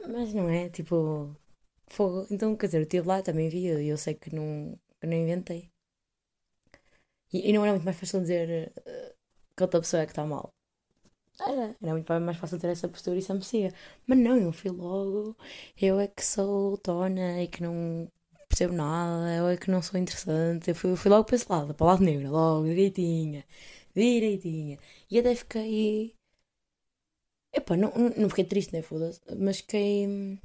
Mas 0.09 0.33
não 0.35 0.49
é, 0.49 0.69
tipo, 0.71 1.37
fogo. 1.95 2.27
Então, 2.31 2.57
quer 2.57 2.67
dizer, 2.67 2.79
eu 2.79 2.83
estive 2.83 3.07
lá, 3.09 3.23
também 3.23 3.49
vi, 3.49 3.67
e 3.67 3.89
eu 3.89 3.97
sei 3.99 4.15
que 4.15 4.35
não, 4.35 4.79
que 5.01 5.07
não 5.07 5.15
inventei. 5.17 5.71
E, 7.33 7.51
e, 7.51 7.53
não 7.53 7.63
era 7.65 7.73
muito 7.73 7.85
mais 7.85 7.99
fácil 7.99 8.21
dizer 8.21 8.73
uh, 8.79 9.15
que 9.57 9.63
outra 9.63 9.81
pessoa 9.81 10.03
é 10.03 10.07
que 10.07 10.13
está 10.13 10.25
mal. 10.25 10.55
Era, 11.41 11.77
era 11.83 11.93
muito 11.93 12.13
mais 12.21 12.37
fácil 12.39 12.59
ter 12.61 12.69
essa 12.69 12.89
postura 12.89 13.19
e 13.19 13.23
se 13.23 13.33
merecia. 13.33 13.73
Mas 14.07 14.19
não, 14.19 14.37
eu 14.39 14.53
fui 14.53 14.71
logo, 14.71 15.37
eu 15.81 15.99
é 16.01 16.07
que 16.09 16.25
sou 16.25 16.79
tona 16.79 17.43
e 17.43 17.49
que 17.49 17.63
não 17.63 18.11
percebo 18.49 18.75
nada, 18.75 19.35
eu 19.35 19.49
é 19.49 19.57
que 19.57 19.71
não 19.71 19.83
sou 19.83 19.99
interessante. 20.01 20.71
Eu 20.71 20.75
fui, 20.77 20.91
eu 20.93 20.97
fui 20.97 21.11
logo 21.11 21.25
para 21.25 21.37
esse 21.37 21.47
lado, 21.51 21.75
para 21.75 21.85
o 21.85 21.87
lado 21.89 22.05
negro, 22.05 22.31
logo, 22.31 22.67
direitinha, 22.67 23.45
direitinha. 23.95 24.79
E 25.11 25.19
até 25.19 25.35
fiquei. 25.35 26.15
Epá, 27.53 27.77
não, 27.77 27.91
não 28.17 28.29
fiquei 28.29 28.45
triste, 28.45 28.73
né? 28.73 28.83
Foda-se. 28.83 29.21
Mas 29.39 29.59
fiquei. 29.59 30.39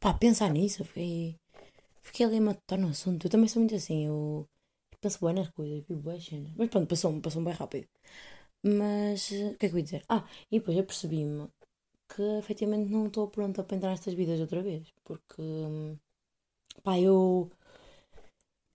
Pá, 0.00 0.14
pensar 0.14 0.50
nisso, 0.50 0.84
fiquei. 0.84 1.36
Fiquei 2.02 2.26
ali 2.26 2.38
a 2.38 2.40
matar 2.40 2.78
no 2.78 2.88
assunto. 2.88 3.26
Eu 3.26 3.30
também 3.30 3.48
sou 3.48 3.60
muito 3.60 3.74
assim, 3.74 4.06
eu 4.06 4.48
penso 5.00 5.24
bem 5.24 5.34
nas 5.34 5.50
coisas, 5.50 5.84
vivo 5.86 6.02
bem 6.02 6.20
Mas 6.56 6.68
pronto, 6.70 6.88
passou-me, 6.88 7.20
passou 7.22 7.42
bem 7.44 7.54
rápido. 7.54 7.88
Mas 8.62 9.30
o 9.30 9.56
que 9.58 9.66
é 9.66 9.68
que 9.70 9.74
eu 9.74 9.78
ia 9.78 9.84
dizer? 9.84 10.04
Ah, 10.08 10.24
e 10.50 10.58
depois 10.60 10.76
eu 10.78 10.84
percebi-me 10.84 11.48
que 12.08 12.22
efetivamente 12.40 12.90
não 12.90 13.06
estou 13.08 13.28
pronta 13.28 13.64
para 13.64 13.76
entrar 13.76 13.90
nestas 13.92 14.14
vidas 14.14 14.40
outra 14.40 14.62
vez. 14.62 14.88
Porque 15.04 15.42
pá, 16.82 16.98
eu. 16.98 17.50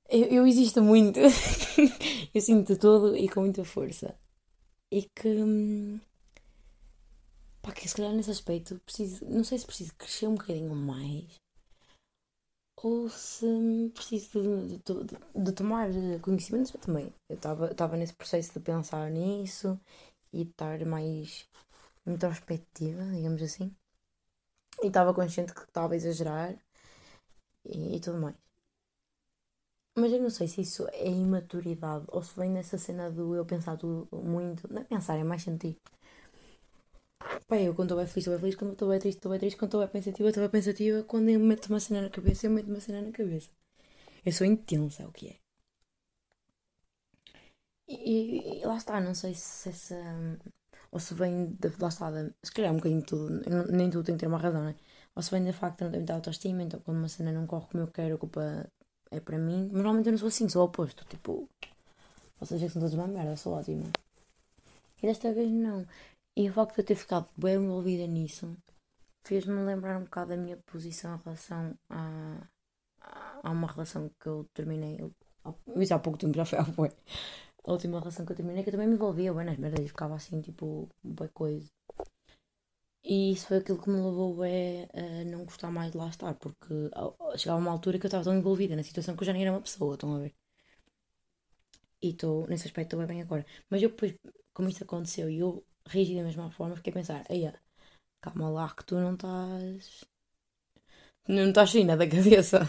Eu, 0.10 0.26
eu 0.28 0.48
existo 0.48 0.82
muito. 0.84 1.20
eu 2.34 2.42
sinto 2.42 2.78
tudo 2.78 3.16
e 3.18 3.28
com 3.30 3.42
muita 3.42 3.64
força. 3.66 4.16
E 4.92 5.04
que. 5.04 5.30
Pá, 7.64 7.72
que 7.72 7.88
se 7.90 7.96
calhar 7.96 8.14
nesse 8.14 8.30
aspecto 8.30 8.80
preciso. 8.86 9.26
Não 9.26 9.44
sei 9.44 9.58
se 9.58 9.66
preciso 9.66 9.96
crescer 9.96 10.28
um 10.28 10.36
bocadinho 10.36 10.76
mais 10.76 11.42
ou 12.84 13.10
se 13.10 13.46
preciso 13.94 14.68
de, 14.68 14.78
de, 14.78 15.44
de, 15.44 15.52
tomar 15.54 15.88
conhecimento, 16.22 16.76
eu 16.76 16.82
também. 16.82 17.14
Eu 17.30 17.36
estava 17.36 17.96
nesse 17.98 18.14
processo 18.14 18.54
de 18.54 18.60
pensar 18.60 19.10
nisso 19.10 19.80
e 20.34 20.44
de 20.44 20.52
estar 20.52 20.86
mais 20.86 21.48
introspectiva, 22.06 23.04
digamos 23.06 23.42
assim. 23.42 23.74
E 24.84 24.88
estava 24.88 25.14
consciente 25.14 25.54
que 25.54 25.62
estava 25.62 25.94
a 25.94 25.96
exagerar 25.96 26.56
e, 27.66 27.96
e, 27.96 28.00
tudo 28.02 28.20
mais. 28.20 28.36
Mas 29.96 30.12
eu 30.12 30.22
não 30.22 30.30
sei 30.30 30.48
se 30.48 30.62
isso 30.62 30.88
é 30.92 31.10
imaturidade 31.10 32.06
ou 32.10 32.22
se 32.22 32.36
vem 32.38 32.50
nessa 32.50 32.78
cena 32.78 33.10
do 33.10 33.36
eu 33.36 33.46
pensar 33.46 33.78
tudo 33.78 34.08
muito. 34.12 34.72
Não 34.72 34.82
é 34.82 34.86
pensar, 34.86 35.18
é 35.18 35.24
mais 35.24 35.44
sentir. 35.44 35.78
Pá, 37.54 37.60
eu 37.60 37.76
quando 37.76 37.90
estou 37.90 37.98
bem 38.00 38.08
feliz, 38.08 38.18
estou 38.26 38.34
bem 38.34 38.40
feliz, 38.42 38.56
quando 38.56 38.72
estou 38.74 38.90
bem 38.90 39.00
triste, 39.00 39.18
estou 39.18 39.30
bem 39.30 39.40
triste, 39.40 39.58
quando 39.58 39.70
estou 39.70 39.82
bem 39.82 39.90
pensativa, 39.90 40.30
estou 40.30 40.42
bem 40.44 40.50
pensativa, 40.50 41.04
quando 41.04 41.30
eu 41.30 41.40
meto 41.40 41.68
uma 41.68 41.80
cena 41.80 42.02
na 42.02 42.10
cabeça, 42.10 42.48
eu 42.48 42.52
meto 42.52 42.68
uma 42.68 42.80
cena 42.80 43.00
na 43.02 43.12
cabeça. 43.12 43.50
Eu 44.26 44.32
sou 44.32 44.48
intensa, 44.48 45.04
é 45.04 45.08
o 45.08 45.12
que 45.12 45.28
é. 45.30 45.36
E, 47.88 48.62
e, 48.62 48.66
lá 48.66 48.78
está, 48.78 49.00
não 49.00 49.14
sei 49.14 49.36
se 49.36 49.70
essa. 49.70 49.96
Ou 50.92 51.00
se 51.00 51.14
vem 51.14 51.54
de. 51.60 51.70
Lá 51.80 51.90
está, 51.90 52.10
se 52.44 52.52
calhar 52.52 52.72
é 52.72 52.74
um 52.74 52.78
bocadinho 52.78 53.02
de 53.02 53.08
tudo, 53.08 53.30
nem 53.72 53.90
tudo 53.92 54.04
tem 54.06 54.16
que 54.16 54.22
ter 54.22 54.28
uma 54.28 54.40
razão, 54.40 54.64
né? 54.64 54.76
Ou 55.16 55.22
se 55.22 55.30
vem 55.30 55.46
do 55.46 55.54
facto 55.54 55.78
de 55.78 55.84
não 55.84 55.92
ter 55.92 55.98
muita 55.98 56.14
autoestima, 56.16 56.64
então 56.64 56.80
quando 56.80 56.98
uma 56.98 57.10
cena 57.10 57.32
não 57.32 57.46
corre 57.46 57.68
como 57.72 57.84
eu 57.84 57.88
quero, 57.88 58.16
a 58.16 58.18
culpa 58.18 58.68
é 59.12 59.20
para 59.20 59.38
mim. 59.38 59.66
Mas 59.72 59.74
normalmente 59.74 60.08
eu 60.08 60.14
não 60.14 60.20
sou 60.20 60.30
assim, 60.30 60.50
sou 60.50 60.64
o 60.64 60.66
oposto. 60.66 61.06
Tipo, 61.06 61.48
vocês 62.40 62.60
já 62.60 62.68
que 62.68 62.74
são 62.74 62.82
todos 62.82 62.96
uma 62.96 63.08
merda, 63.08 63.36
sou 63.38 63.54
ótima. 63.54 63.92
E 65.04 65.08
desta 65.08 65.34
vez 65.34 65.52
não. 65.52 65.86
E 66.36 66.50
o 66.50 66.54
facto 66.54 66.76
de 66.76 66.82
eu 66.82 66.86
ter 66.86 66.96
ficado 66.96 67.28
bem 67.38 67.56
envolvida 67.56 68.08
nisso 68.08 68.56
fez-me 69.24 69.64
lembrar 69.64 69.98
um 69.98 70.04
bocado 70.06 70.30
da 70.32 70.38
minha 70.38 70.58
posição 70.58 71.16
em 71.16 71.22
relação 71.24 71.78
a, 71.90 72.48
a 73.44 73.52
uma 73.52 73.68
relação 73.68 74.10
que 74.20 74.28
eu 74.28 74.46
terminei. 74.54 74.98
Isso 75.78 75.94
há 75.94 76.00
pouco 76.00 76.20
tempo 76.20 76.36
já 76.36 76.46
foi. 76.46 76.90
A 77.66 77.72
última 77.72 78.00
relação 78.00 78.26
que 78.26 78.32
eu 78.34 78.36
terminei, 78.36 78.64
que 78.64 78.70
eu 78.70 78.74
também 78.74 78.88
me 78.88 78.96
envolvia 78.96 79.34
bem 79.34 79.46
nas 79.46 79.58
merdas 79.58 79.86
e 79.86 79.90
ficava 79.90 80.16
assim, 80.16 80.42
tipo, 80.42 80.90
boa 81.04 81.30
coisa. 81.30 81.70
E 83.04 83.32
isso 83.34 83.48
foi 83.48 83.58
aquilo 83.58 83.82
que 83.82 83.90
me 83.90 84.02
levou 84.02 84.36
bem 84.36 84.88
a 84.94 85.24
não 85.32 85.46
gostar 85.46 85.72
mais 85.72 85.92
de 85.92 85.98
lá 85.98 86.08
estar, 86.10 86.34
porque 86.36 86.74
chegava 87.38 87.60
uma 87.60 87.72
altura 87.72 87.98
que 88.00 88.06
eu 88.06 88.10
estava 88.10 88.24
tão 88.26 88.36
envolvida 88.38 88.76
na 88.76 88.84
situação 88.84 89.16
que 89.16 89.22
eu 89.24 89.26
já 89.28 89.34
nem 89.34 89.44
era 89.44 89.52
uma 89.52 89.62
pessoa, 89.62 89.94
estão 89.94 90.16
a 90.16 90.20
ver? 90.20 90.34
E 92.06 92.10
estou, 92.10 92.48
nesse 92.50 92.68
aspecto, 92.68 92.96
estou 92.96 93.08
bem 93.08 93.22
agora. 93.22 93.46
Mas 93.70 93.82
eu 93.82 93.90
depois, 93.90 94.14
como 94.54 94.70
isto 94.70 94.84
aconteceu 94.84 95.28
e 95.30 95.40
eu 95.40 95.50
reagi 95.88 96.16
da 96.16 96.24
mesma 96.24 96.50
forma, 96.52 96.76
fiquei 96.76 96.92
a 96.92 96.96
pensar, 96.96 97.26
aí 97.30 97.52
calma 98.22 98.50
lá 98.50 98.74
que 98.74 98.86
tu 98.86 98.96
não 98.96 99.14
estás. 99.14 100.06
Não 101.28 101.50
estás 101.50 101.72
fina 101.72 101.96
da 101.96 102.08
cabeça 102.08 102.60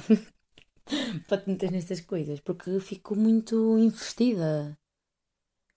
para 1.28 1.40
te 1.40 1.50
meter 1.50 1.70
nestas 1.70 2.00
coisas, 2.00 2.40
porque 2.40 2.78
fico 2.80 3.16
muito 3.16 3.78
investida 3.78 4.78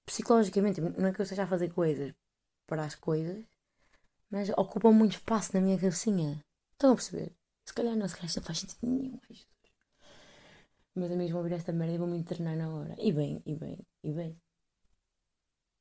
psicologicamente. 0.06 0.82
Não 0.82 1.08
é 1.08 1.14
que 1.14 1.22
eu 1.22 1.24
esteja 1.24 1.44
a 1.44 1.48
fazer 1.48 1.70
coisas 1.70 2.14
para 2.68 2.84
as 2.86 2.96
coisas, 2.96 3.44
mas 4.30 4.50
ocupam 4.50 4.92
muito 4.92 5.14
espaço 5.14 5.54
na 5.54 5.62
minha 5.62 5.80
cabecinha. 5.80 6.44
Estão 6.74 6.92
a 6.92 6.96
perceber? 6.96 7.32
Se 7.66 7.74
calhar 7.74 7.96
não, 7.96 8.08
se 8.08 8.16
calhar 8.16 8.32
não 8.36 8.44
faz 8.44 8.60
sentido 8.60 8.80
nenhum. 8.84 9.20
Meus 10.96 11.12
amigos 11.12 11.32
vão 11.32 11.42
ouvir 11.42 11.56
esta 11.56 11.72
merda 11.72 11.94
e 11.94 11.98
vão 11.98 12.08
me 12.08 12.18
internar 12.18 12.56
na 12.56 12.70
hora. 12.70 12.96
E 12.98 13.12
bem, 13.12 13.42
e 13.46 13.56
bem, 13.56 13.78
e 14.04 14.12
bem. 14.12 14.42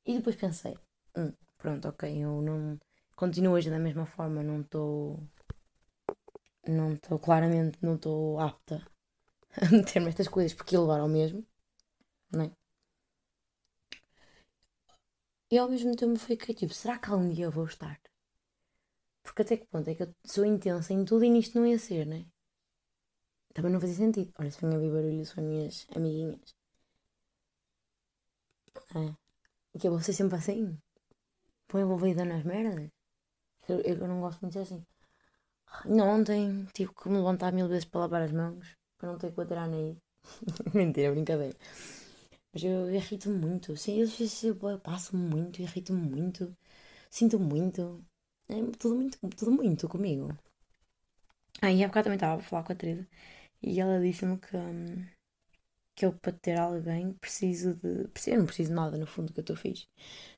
E 0.05 0.15
depois 0.17 0.35
pensei, 0.35 0.77
hum, 1.17 1.33
pronto, 1.57 1.87
ok, 1.89 2.03
eu 2.23 2.41
não. 2.41 2.79
Continuo 3.15 3.53
hoje 3.53 3.69
da 3.69 3.79
mesma 3.79 4.05
forma, 4.05 4.43
não 4.43 4.61
estou. 4.61 5.19
Não 6.67 6.93
estou, 6.93 7.17
claramente, 7.19 7.79
não 7.81 7.95
estou 7.95 8.39
apta 8.39 8.85
a 9.61 9.71
meter-me 9.71 10.09
estas 10.09 10.27
coisas 10.27 10.53
porque 10.53 10.75
ia 10.75 10.81
levar 10.81 10.99
ao 10.99 11.07
mesmo, 11.09 11.45
não 12.31 12.43
é? 12.45 12.51
E 15.51 15.57
ao 15.57 15.69
mesmo 15.69 15.93
tempo 15.95 16.17
fiquei 16.19 16.53
tipo, 16.55 16.73
será 16.73 16.97
que 16.99 17.09
algum 17.09 17.29
dia 17.29 17.49
vou 17.49 17.65
estar? 17.65 17.99
Porque 19.23 19.41
até 19.43 19.55
que 19.57 19.67
ponto 19.71 19.87
é 19.89 19.95
que 19.95 20.03
eu 20.03 20.15
sou 20.25 20.43
intensa 20.45 20.93
em 20.93 21.05
tudo 21.05 21.23
e 21.25 21.29
nisto 21.29 21.57
não 21.59 21.67
ia 21.67 21.79
ser, 21.79 22.05
não 22.07 22.17
é? 22.17 22.25
Também 23.53 23.71
não 23.73 23.81
fazia 23.81 23.95
sentido. 23.97 24.31
Olha, 24.39 24.51
se 24.51 24.59
vinha 24.61 24.73
a 24.73 24.75
ouvir 24.75 24.91
barulho, 24.91 25.25
são 25.25 25.43
minhas 25.43 25.85
amiguinhas. 25.95 26.55
É. 28.95 29.15
E 29.73 29.79
que 29.79 29.87
eu 29.87 29.91
vou 29.91 30.01
ser 30.01 30.13
sempre 30.13 30.37
assim 30.37 30.79
põe 31.67 31.81
envolvida 31.81 32.23
nas 32.25 32.43
merdas. 32.43 32.89
Eu, 33.69 33.81
eu 33.81 34.07
não 34.07 34.21
gosto 34.21 34.41
muito 34.41 34.59
assim. 34.59 34.85
Não, 35.85 36.07
ontem 36.09 36.65
tive 36.73 36.93
que 36.93 37.09
me 37.09 37.17
levantar 37.17 37.51
mil 37.53 37.67
vezes 37.67 37.85
para 37.85 38.01
lavar 38.01 38.21
as 38.23 38.31
mãos, 38.31 38.75
para 38.97 39.09
não 39.11 39.17
ter 39.17 39.31
que 39.31 39.37
bater 39.37 39.57
a 39.57 39.67
nariz. 39.67 39.97
Mentira, 40.73 41.11
brincadeira. 41.11 41.57
Mas 42.53 42.63
eu 42.63 42.89
irrito-me 42.93 43.37
muito. 43.37 43.75
Sim, 43.77 43.99
eu, 44.01 44.07
eu, 44.43 44.69
eu 44.71 44.79
passo 44.79 45.15
muito, 45.15 45.61
irrito-me 45.61 46.01
muito, 46.01 46.55
sinto 47.09 47.39
muito. 47.39 48.03
É 48.49 48.55
tudo 48.79 48.95
muito, 48.95 49.17
tudo 49.37 49.51
muito 49.51 49.87
comigo. 49.89 50.29
Aí 51.61 51.81
ah, 51.83 51.85
há 51.85 51.87
bocado 51.89 52.05
também 52.05 52.17
estava 52.17 52.39
a 52.41 52.43
falar 52.43 52.63
com 52.63 52.73
a 52.73 52.75
Teresa 52.75 53.07
e 53.61 53.79
ela 53.79 53.99
disse-me 54.01 54.37
que. 54.39 54.55
Hum, 54.57 55.05
que 55.97 56.05
eu 56.05 56.13
para 56.13 56.31
ter 56.31 56.59
alguém 56.59 57.13
preciso 57.13 57.75
de. 57.75 58.07
Eu 58.27 58.39
não 58.39 58.45
preciso 58.45 58.69
de 58.69 58.75
nada 58.75 58.97
no 58.97 59.07
fundo 59.07 59.33
que 59.33 59.39
eu 59.39 59.41
estou 59.41 59.55
fixe. 59.57 59.87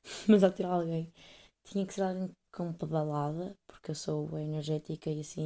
Mas 0.28 0.42
ao 0.42 0.52
ter 0.52 0.64
alguém 0.64 1.12
tinha 1.64 1.86
que 1.86 1.94
ser 1.94 2.02
alguém 2.02 2.30
com 2.52 2.72
pedalada, 2.72 3.56
porque 3.68 3.90
eu 3.92 3.94
sou 3.94 4.38
energética 4.38 5.10
e 5.10 5.20
assim 5.20 5.42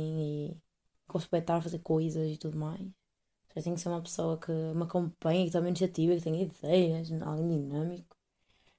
e 0.55 0.62
gosto 1.09 1.31
de 1.31 1.38
estar 1.38 1.57
a 1.57 1.62
fazer 1.62 1.81
coisas 1.81 2.31
e 2.31 2.38
tudo 2.38 2.57
mais. 2.59 2.81
Já 3.57 3.62
tenho 3.62 3.77
que 3.77 3.83
ser 3.83 3.88
uma 3.88 4.03
pessoa 4.03 4.38
que 4.38 4.53
me 4.53 4.85
acompanhe, 4.85 5.46
que 5.46 5.53
tome 5.53 5.68
iniciativa, 5.68 6.14
que 6.16 6.22
tenha 6.22 6.42
ideias, 6.42 7.12
alguém 7.22 7.48
dinâmico. 7.48 8.16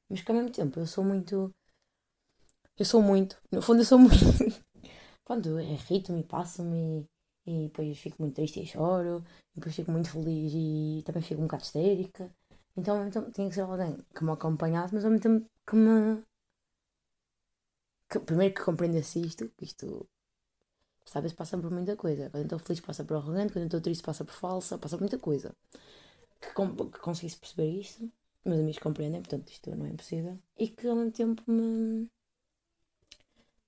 Mas 0.09 0.21
que 0.21 0.31
ao 0.31 0.37
mesmo 0.37 0.51
tempo 0.51 0.79
eu 0.79 0.87
sou 0.87 1.03
muito. 1.03 1.53
Eu 2.77 2.85
sou 2.85 3.01
muito, 3.01 3.37
no 3.51 3.61
fundo 3.61 3.81
eu 3.81 3.85
sou 3.85 3.99
muito. 3.99 4.15
Pronto, 5.25 5.49
eu 5.49 5.59
irrito-me, 5.59 6.23
passo-me 6.23 7.07
e, 7.45 7.67
depois 7.67 7.97
fico 7.99 8.17
muito 8.21 8.35
triste 8.35 8.59
e 8.61 8.65
choro, 8.65 9.23
e 9.53 9.59
depois 9.59 9.75
fico 9.75 9.91
muito 9.91 10.09
feliz 10.09 10.51
e 10.55 11.03
também 11.05 11.21
fico 11.21 11.41
um 11.41 11.45
bocado 11.45 11.63
histérica. 11.63 12.31
Então, 12.77 13.09
tempo, 13.09 13.31
tinha 13.31 13.47
que 13.49 13.55
ser 13.55 13.61
alguém 13.61 13.97
que 14.13 14.23
me 14.23 14.31
acompanhasse, 14.31 14.93
mas 14.93 15.05
ao 15.05 15.11
mesmo 15.11 15.23
tempo 15.23 15.49
que 15.65 15.75
me. 15.75 16.23
Que, 18.09 18.19
primeiro 18.19 18.53
que 18.53 18.63
compreendesse 18.63 19.19
isto, 19.21 19.49
que 19.57 19.65
isto. 19.65 20.07
Sabes, 21.05 21.33
passa 21.33 21.57
por 21.57 21.71
muita 21.71 21.95
coisa. 21.95 22.29
Quando 22.29 22.43
estou 22.45 22.59
feliz, 22.59 22.79
passa 22.81 23.03
por 23.05 23.17
arrogante, 23.17 23.53
quando 23.53 23.65
estou 23.65 23.81
triste, 23.81 24.03
passa 24.03 24.25
por 24.25 24.33
falsa, 24.33 24.77
passa 24.77 24.97
por 24.97 25.01
muita 25.03 25.19
coisa. 25.19 25.55
Que, 26.41 26.53
com, 26.53 26.75
que 26.91 26.99
conseguisse 26.99 27.37
perceber 27.37 27.69
isto, 27.79 28.11
meus 28.43 28.59
amigos 28.59 28.79
compreendem, 28.79 29.21
portanto, 29.21 29.49
isto 29.49 29.75
não 29.75 29.85
é 29.85 29.89
impossível. 29.89 30.37
E 30.57 30.67
que 30.69 30.87
ao 30.87 30.95
mesmo 30.95 31.11
tempo 31.11 31.43
me. 31.47 32.09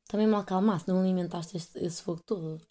também 0.07 0.27
me 0.27 0.35
acalmasse, 0.35 0.87
não 0.87 0.99
alimentasse 0.99 1.57
este, 1.57 1.79
esse 1.79 2.01
fogo 2.01 2.21
todo. 2.23 2.61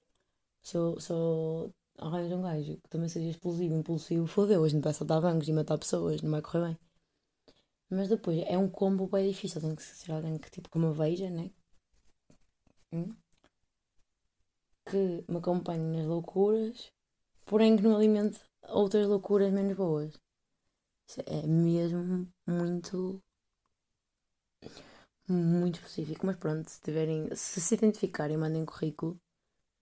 Se 0.66 0.76
eu 0.76 1.72
arranjo 1.96 2.35
um 2.35 2.42
gajo 2.42 2.76
que 2.79 2.88
também 2.88 3.09
seja 3.09 3.31
explosivo, 3.31 3.72
impulsivo, 3.72 4.26
fodeu, 4.26 4.62
hoje 4.62 4.74
não 4.74 4.83
vai 4.83 4.92
saltar 4.92 5.20
bancos 5.20 5.46
e 5.46 5.52
matar 5.52 5.79
pessoas, 5.79 6.20
não 6.22 6.31
vai 6.33 6.42
correr 6.42 6.66
bem. 6.66 6.79
Mas 7.88 8.09
depois 8.09 8.42
é 8.48 8.59
um 8.59 8.68
combo 8.68 9.07
bem 9.07 9.31
difícil, 9.31 9.61
tem 9.61 9.76
que 9.76 9.83
ser 9.85 10.11
alguém 10.11 10.37
que 10.37 10.50
tipo 10.50 10.76
me 10.76 10.92
veja, 10.92 11.31
né? 11.31 11.52
Hum? 12.92 13.14
Que 14.87 15.24
me 15.29 15.37
acompanhe 15.38 15.85
nas 15.85 16.05
loucuras, 16.05 16.92
porém 17.44 17.76
que 17.76 17.85
não 17.85 17.94
alimente 17.94 18.40
outras 18.68 19.07
loucuras 19.07 19.52
menos 19.52 19.76
boas. 19.76 20.18
Isso 21.09 21.20
é 21.26 21.46
mesmo 21.46 22.29
muito 22.44 23.22
muito 25.29 25.76
específico, 25.76 26.26
mas 26.26 26.37
pronto, 26.37 26.68
se 26.68 26.81
tiverem, 26.81 27.33
se 27.37 27.61
se 27.61 27.74
identificarem, 27.76 28.37
mandem 28.37 28.64
currículo 28.64 29.16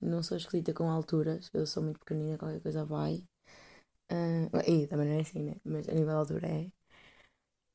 não 0.05 0.23
sou 0.23 0.37
esquisita 0.37 0.73
com 0.75 0.91
alturas, 0.91 1.51
eu 1.55 1.67
sou 1.67 1.83
muito 1.83 1.99
pequenina, 2.01 2.39
qualquer 2.39 2.61
coisa 2.61 2.85
vai. 2.85 3.25
Uh, 4.11 4.71
e 4.71 4.87
também 4.87 5.09
não 5.09 5.17
é 5.17 5.21
assim, 5.21 5.43
né? 5.43 5.57
Mas 5.65 5.89
a 5.89 5.93
nível 5.93 6.09
de 6.09 6.13
altura 6.13 6.49
é. 6.49 6.71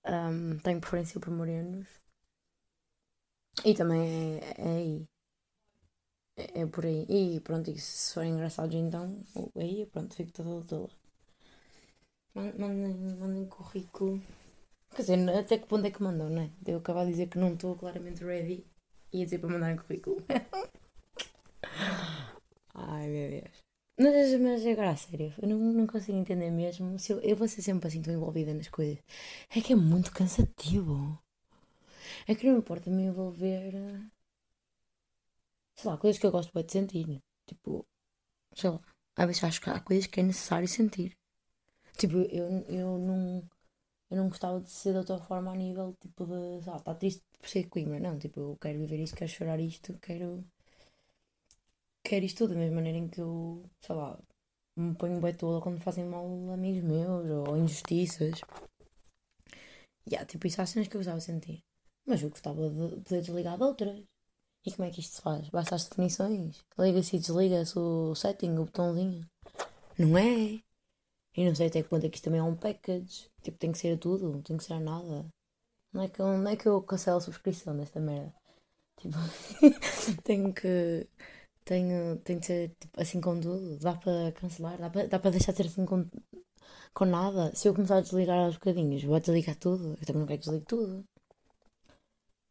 Um, 0.06 0.58
tenho 0.60 0.80
preferência 0.82 1.20
por 1.20 1.32
morenos. 1.32 1.88
E 3.66 3.74
também 3.74 4.40
é, 4.40 4.54
é 4.58 4.70
aí. 4.78 5.08
É, 6.38 6.62
é, 6.62 6.66
por 6.68 6.86
aí. 6.86 7.06
E 7.10 7.40
pronto, 7.42 7.70
e 7.70 7.78
se 7.78 8.14
forem 8.14 8.34
engraçados 8.34 8.76
então, 8.76 9.22
aí 9.56 9.86
pronto, 9.88 10.16
fico 10.16 10.32
toda 10.32 10.66
toda. 10.66 10.94
Mandem, 12.34 12.96
mandem 13.20 13.46
currículo. 13.48 14.22
Quer 14.96 15.02
dizer, 15.02 15.30
até 15.38 15.58
que 15.58 15.68
ponto 15.68 15.86
é 15.86 15.92
que 15.92 16.02
mandam, 16.02 16.30
não 16.30 16.42
é? 16.44 16.50
Eu 16.66 16.78
acabo 16.80 17.02
de 17.02 17.12
dizer 17.12 17.28
que 17.28 17.38
não 17.38 17.54
estou 17.54 17.76
claramente 17.76 18.24
ready 18.24 18.66
e 19.12 19.24
dizer 19.26 19.40
para 19.40 19.50
mandarem 19.50 19.78
currículo. 19.78 20.18
Ai 22.88 23.08
meu 23.10 23.30
Deus. 23.30 23.58
Mas, 24.02 24.40
mas 24.46 24.66
agora 24.66 24.92
a 24.92 24.96
sério, 24.96 25.34
eu 25.42 25.48
não, 25.50 25.58
não 25.80 25.88
consigo 25.88 26.18
entender 26.18 26.50
mesmo. 26.52 26.98
Se 26.98 27.12
eu, 27.14 27.20
eu 27.22 27.36
vou 27.36 27.48
ser 27.48 27.62
sempre 27.62 27.88
assim 27.88 28.02
tão 28.02 28.14
envolvida 28.14 28.54
nas 28.54 28.70
coisas. 28.70 29.00
É 29.56 29.62
que 29.62 29.74
é 29.74 29.76
muito 29.76 30.12
cansativo. 30.12 31.20
É 32.28 32.34
que 32.36 32.46
não 32.46 32.54
me 32.54 32.60
importa 32.60 32.90
me 32.90 33.04
envolver. 33.04 33.74
Sei 35.76 35.90
lá, 35.90 35.98
coisas 35.98 36.20
que 36.20 36.26
eu 36.28 36.32
gosto 36.32 36.52
de 36.64 36.72
sentir. 36.72 37.22
Tipo, 37.46 37.86
sei 38.56 38.70
lá. 38.72 38.82
Às 39.18 39.28
vezes 39.28 39.44
acho 39.44 39.62
que 39.62 39.70
há 39.70 39.80
coisas 39.82 40.08
que 40.08 40.20
é 40.20 40.24
necessário 40.24 40.68
sentir. 40.68 41.18
Tipo, 41.98 42.18
eu, 42.18 42.48
eu 42.70 42.98
não. 43.00 43.44
Eu 44.12 44.18
não 44.18 44.30
gostava 44.30 44.62
de 44.62 44.72
ser 44.72 44.94
de 44.94 45.00
outra 45.00 45.20
forma 45.20 45.52
a 45.52 45.56
nível 45.56 45.96
tipo 46.02 46.26
de. 46.26 46.64
Sei 46.64 46.72
lá, 46.72 46.78
está 46.78 46.96
triste 46.96 47.24
por 47.40 47.50
ser 47.50 47.70
Coimbra. 47.70 48.00
Não, 48.00 48.18
tipo, 48.20 48.40
eu 48.42 48.58
quero 48.62 48.80
viver 48.80 49.00
isto, 49.02 49.18
quero 49.18 49.32
chorar 49.32 49.60
isto, 49.60 49.98
quero 50.00 50.46
quero 52.04 52.26
isto 52.26 52.40
tudo, 52.40 52.54
da 52.54 52.60
mesma 52.60 52.76
maneira 52.76 52.98
em 52.98 53.08
que 53.08 53.22
eu, 53.22 53.64
sei 53.82 53.96
lá, 53.96 54.20
me 54.76 54.96
ponho 54.96 55.20
bem 55.20 55.34
toda 55.34 55.62
quando 55.62 55.82
fazem 55.82 56.06
mal 56.06 56.26
amigos 56.52 56.84
meus 56.84 57.30
ou 57.30 57.58
injustiças. 57.58 58.42
E 60.06 60.12
yeah, 60.14 60.26
tipo, 60.26 60.48
isso 60.48 60.62
há 60.62 60.66
cenas 60.66 60.88
que 60.88 60.96
eu 60.96 61.00
gostava 61.00 61.20
de 61.20 61.26
sentir. 61.26 61.64
Mas 62.06 62.22
eu 62.22 62.30
gostava 62.30 62.70
de 62.70 63.02
poder 63.02 63.22
desligar 63.22 63.58
de 63.58 63.64
outras. 63.64 64.04
E 64.66 64.72
como 64.72 64.88
é 64.88 64.92
que 64.92 65.00
isto 65.00 65.16
se 65.16 65.22
faz? 65.22 65.50
Basta 65.50 65.76
as 65.76 65.88
definições. 65.88 66.64
Liga-se 66.78 67.16
e 67.16 67.20
desliga-se 67.20 67.78
o 67.78 68.16
setting, 68.16 68.58
o 68.58 68.66
botãozinho. 68.66 69.26
Não 69.98 70.18
é? 70.18 70.62
E 71.36 71.46
não 71.46 71.54
sei 71.54 71.68
até 71.68 71.84
que 71.84 71.90
ponto 71.90 72.06
é 72.06 72.10
que 72.10 72.16
isto 72.16 72.26
também 72.26 72.40
é 72.40 72.44
um 72.44 72.56
package. 72.56 73.30
Tipo, 73.42 73.58
tem 73.58 73.72
que 73.72 73.78
ser 73.78 73.96
a 73.96 73.98
tudo, 73.98 74.42
tem 74.42 74.58
que 74.58 74.64
ser 74.64 74.74
a 74.74 74.80
nada. 74.80 75.26
Não 75.94 76.04
é 76.04 76.08
que, 76.08 76.20
não 76.20 76.48
é 76.48 76.56
que 76.56 76.68
eu 76.68 76.82
cancelo 76.82 77.18
a 77.18 77.22
subscrição 77.22 77.76
desta 77.78 78.00
merda. 78.00 78.34
Tipo, 78.98 79.16
tenho 80.24 80.54
que 80.54 81.08
tenho, 81.70 82.18
tem 82.22 82.40
de 82.40 82.46
ser 82.48 82.76
tipo, 82.80 83.00
assim 83.00 83.22
com 83.22 83.40
tudo. 83.40 83.78
Dá 83.78 83.94
para 83.96 84.32
cancelar, 84.34 84.78
dá 84.80 84.90
para, 84.90 85.08
dá 85.08 85.20
para 85.20 85.32
deixar 85.32 85.52
de 85.52 85.58
ser 85.58 85.68
assim 85.68 85.86
com, 85.86 86.06
com 86.94 87.06
nada. 87.06 87.56
Se 87.56 87.68
eu 87.68 87.76
começar 87.76 87.98
a 87.98 88.02
desligar 88.02 88.40
aos 88.40 88.56
bocadinhos, 88.56 89.04
vou 89.04 89.20
desligar 89.20 89.56
tudo. 89.56 89.98
Eu 90.00 90.06
também 90.06 90.22
não 90.22 90.28
quero 90.28 90.40
desligar 90.42 90.66
tudo. 90.68 91.06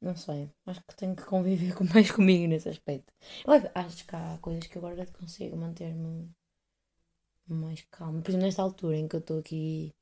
Não 0.01 0.15
sei. 0.17 0.49
Acho 0.67 0.81
que 0.87 0.97
tenho 0.97 1.17
que 1.17 1.25
conviver 1.25 1.75
com, 1.77 1.85
mais 1.85 2.11
comigo 2.13 2.47
nesse 2.47 2.69
aspecto. 2.69 3.13
Eu 3.47 3.55
acho 3.75 4.07
que 4.07 4.15
há 4.15 4.39
coisas 4.41 4.67
que 4.69 4.79
agora 4.79 5.05
consigo 5.07 5.57
manter-me 5.57 6.31
mais 7.49 7.83
calma. 7.91 8.23
Por 8.23 8.31
exemplo, 8.31 8.47
nesta 8.47 8.63
altura 8.63 8.97
em 8.97 9.09
que 9.09 9.17
eu 9.17 9.21
estou 9.21 9.39
aqui, 9.41 9.93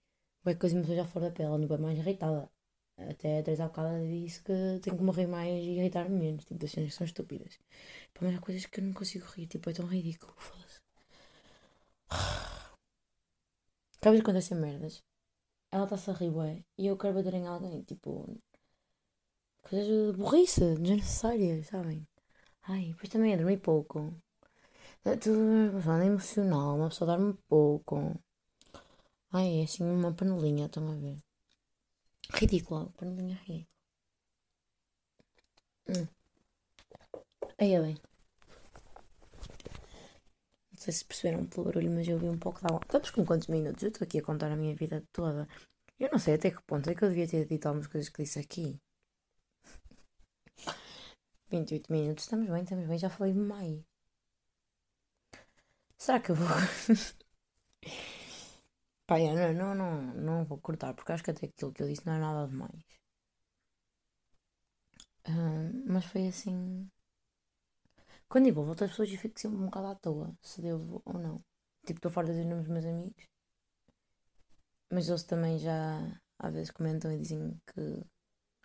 vai 0.45 0.55
com 0.55 0.67
as 0.67 0.73
emoções 0.73 0.97
já 0.97 1.07
fora 1.07 1.31
da 1.31 1.35
pele, 1.35 1.49
ando 1.49 1.69
bem 1.69 1.79
mais 1.79 1.99
irritada. 1.99 2.51
Até 2.99 3.39
a 3.39 3.43
Teresa 3.43 3.69
bocado 3.69 4.07
disse 4.09 4.43
que 4.43 4.81
tenho 4.83 4.97
que 4.97 5.03
morrer 5.03 5.27
mais 5.27 5.51
e 5.65 5.79
irritar-me 5.79 6.19
menos. 6.19 6.45
Tipo, 6.45 6.61
das 6.61 6.71
cenas 6.71 6.91
que 6.91 6.97
são 6.97 7.07
estúpidas. 7.07 7.59
Pá, 8.15 8.21
mas 8.23 8.37
há 8.37 8.41
coisas 8.41 8.67
que 8.67 8.81
eu 8.81 8.85
não 8.85 8.93
consigo 8.93 9.27
rir. 9.35 9.47
Tipo, 9.47 9.71
é 9.71 9.73
tão 9.73 9.87
ridículo. 9.87 10.33
Foda-se. 10.37 10.81
Cada 14.01 14.13
vez 14.13 14.23
que 14.23 14.31
acontecem 14.31 14.57
merdas, 14.57 15.03
ela 15.73 15.85
está-se 15.85 16.11
a 16.11 16.15
rir, 16.15 16.31
ué, 16.31 16.65
e 16.79 16.87
eu 16.87 16.97
quero 16.97 17.15
bater 17.15 17.35
em 17.35 17.47
alguém. 17.47 17.83
Tipo, 17.83 18.39
coisas 19.63 19.87
de 19.87 20.19
burrice, 20.19 20.77
desnecessárias, 20.77 21.67
sabem? 21.67 22.07
Ai, 22.63 22.87
depois 22.93 23.09
também 23.11 23.33
é 23.33 23.37
dormir 23.37 23.59
pouco. 23.59 23.99
É 25.05 25.17
tudo 25.17 25.39
uma 25.39 25.73
pessoa 25.73 26.05
emocional, 26.05 26.77
uma 26.77 26.89
pessoa 26.89 27.17
dorme 27.17 27.35
pouco. 27.49 27.97
Ai, 29.31 29.61
é 29.61 29.65
assim 29.65 29.85
uma 29.85 30.13
panelinha, 30.13 30.67
estão 30.67 30.91
a 30.91 30.95
ver? 30.97 31.26
Ridículo, 32.35 32.93
panelinha 32.97 33.37
ridícula. 33.37 33.77
Hum. 35.89 36.07
Aí 37.59 37.73
é 37.75 37.81
bem. 37.81 37.97
Não 40.73 40.79
sei 40.79 40.93
se 40.93 41.05
perceberam 41.05 41.47
pelo 41.47 41.65
barulho, 41.65 41.91
mas 41.91 42.07
eu 42.07 42.19
vi 42.19 42.29
um 42.29 42.39
pouco 42.39 42.61
de 42.61 42.67
água. 42.67 42.81
Estamos 42.85 43.11
com 43.11 43.25
quantos 43.25 43.49
minutos? 43.49 43.83
Eu 43.83 43.89
estou 43.89 44.05
aqui 44.05 44.19
a 44.19 44.23
contar 44.23 44.51
a 44.53 44.57
minha 44.57 44.75
vida 44.75 45.03
toda. 45.13 45.49
Eu 45.99 46.11
não 46.11 46.19
sei 46.19 46.35
até 46.35 46.51
que 46.51 46.63
ponto 46.63 46.91
é 46.91 46.95
que 46.95 47.05
eu 47.05 47.09
devia 47.09 47.27
ter 47.29 47.47
dito 47.47 47.67
algumas 47.67 47.87
coisas 47.87 48.11
que 48.11 48.23
disse 48.23 48.39
aqui. 48.39 48.79
28 51.49 51.91
minutos, 51.93 52.25
estamos 52.25 52.49
bem, 52.49 52.63
estamos 52.63 52.87
bem, 52.87 52.99
já 52.99 53.09
falei 53.09 53.33
demais. 53.33 53.83
Será 55.99 56.21
que 56.21 56.31
eu 56.31 56.37
vou. 56.37 56.47
Pá, 59.07 59.19
não, 59.19 59.53
não, 59.55 59.75
não, 59.75 60.03
não 60.15 60.45
vou 60.45 60.59
cortar, 60.59 60.95
porque 60.95 61.13
acho 61.13 61.25
que 61.25 61.31
até 61.31 61.47
aquilo 61.47 61.73
que 61.73 61.83
eu 61.83 61.89
disse 61.89 62.07
não 62.07 62.15
é 62.15 62.19
nada 62.19 62.47
demais. 62.49 62.83
Uh, 65.29 65.71
mas 65.87 66.05
foi 66.07 66.29
assim. 66.29 66.89
Quando 68.29 68.47
envolvo 68.49 68.71
outras 68.71 68.91
pessoas, 68.91 69.11
eu 69.11 69.19
fico 69.19 69.41
sempre 69.41 69.59
um 69.59 69.65
bocado 69.67 69.87
à 69.89 69.95
toa, 69.97 70.37
se 70.43 70.61
devo 70.63 71.03
ou 71.05 71.19
não. 71.19 71.45
Tipo, 71.87 71.99
estou 71.99 72.11
fora 72.11 72.27
de 72.27 72.33
dizer 72.35 72.45
nomes 72.49 72.65
dos 72.67 72.73
meus 72.73 72.87
amigos. 72.87 73.25
Mas 74.91 75.09
eles 75.09 75.23
também 75.25 75.59
já 75.59 76.21
às 76.39 76.53
vezes 76.53 76.71
comentam 76.71 77.13
e 77.13 77.19
dizem 77.19 77.61
que. 77.67 78.05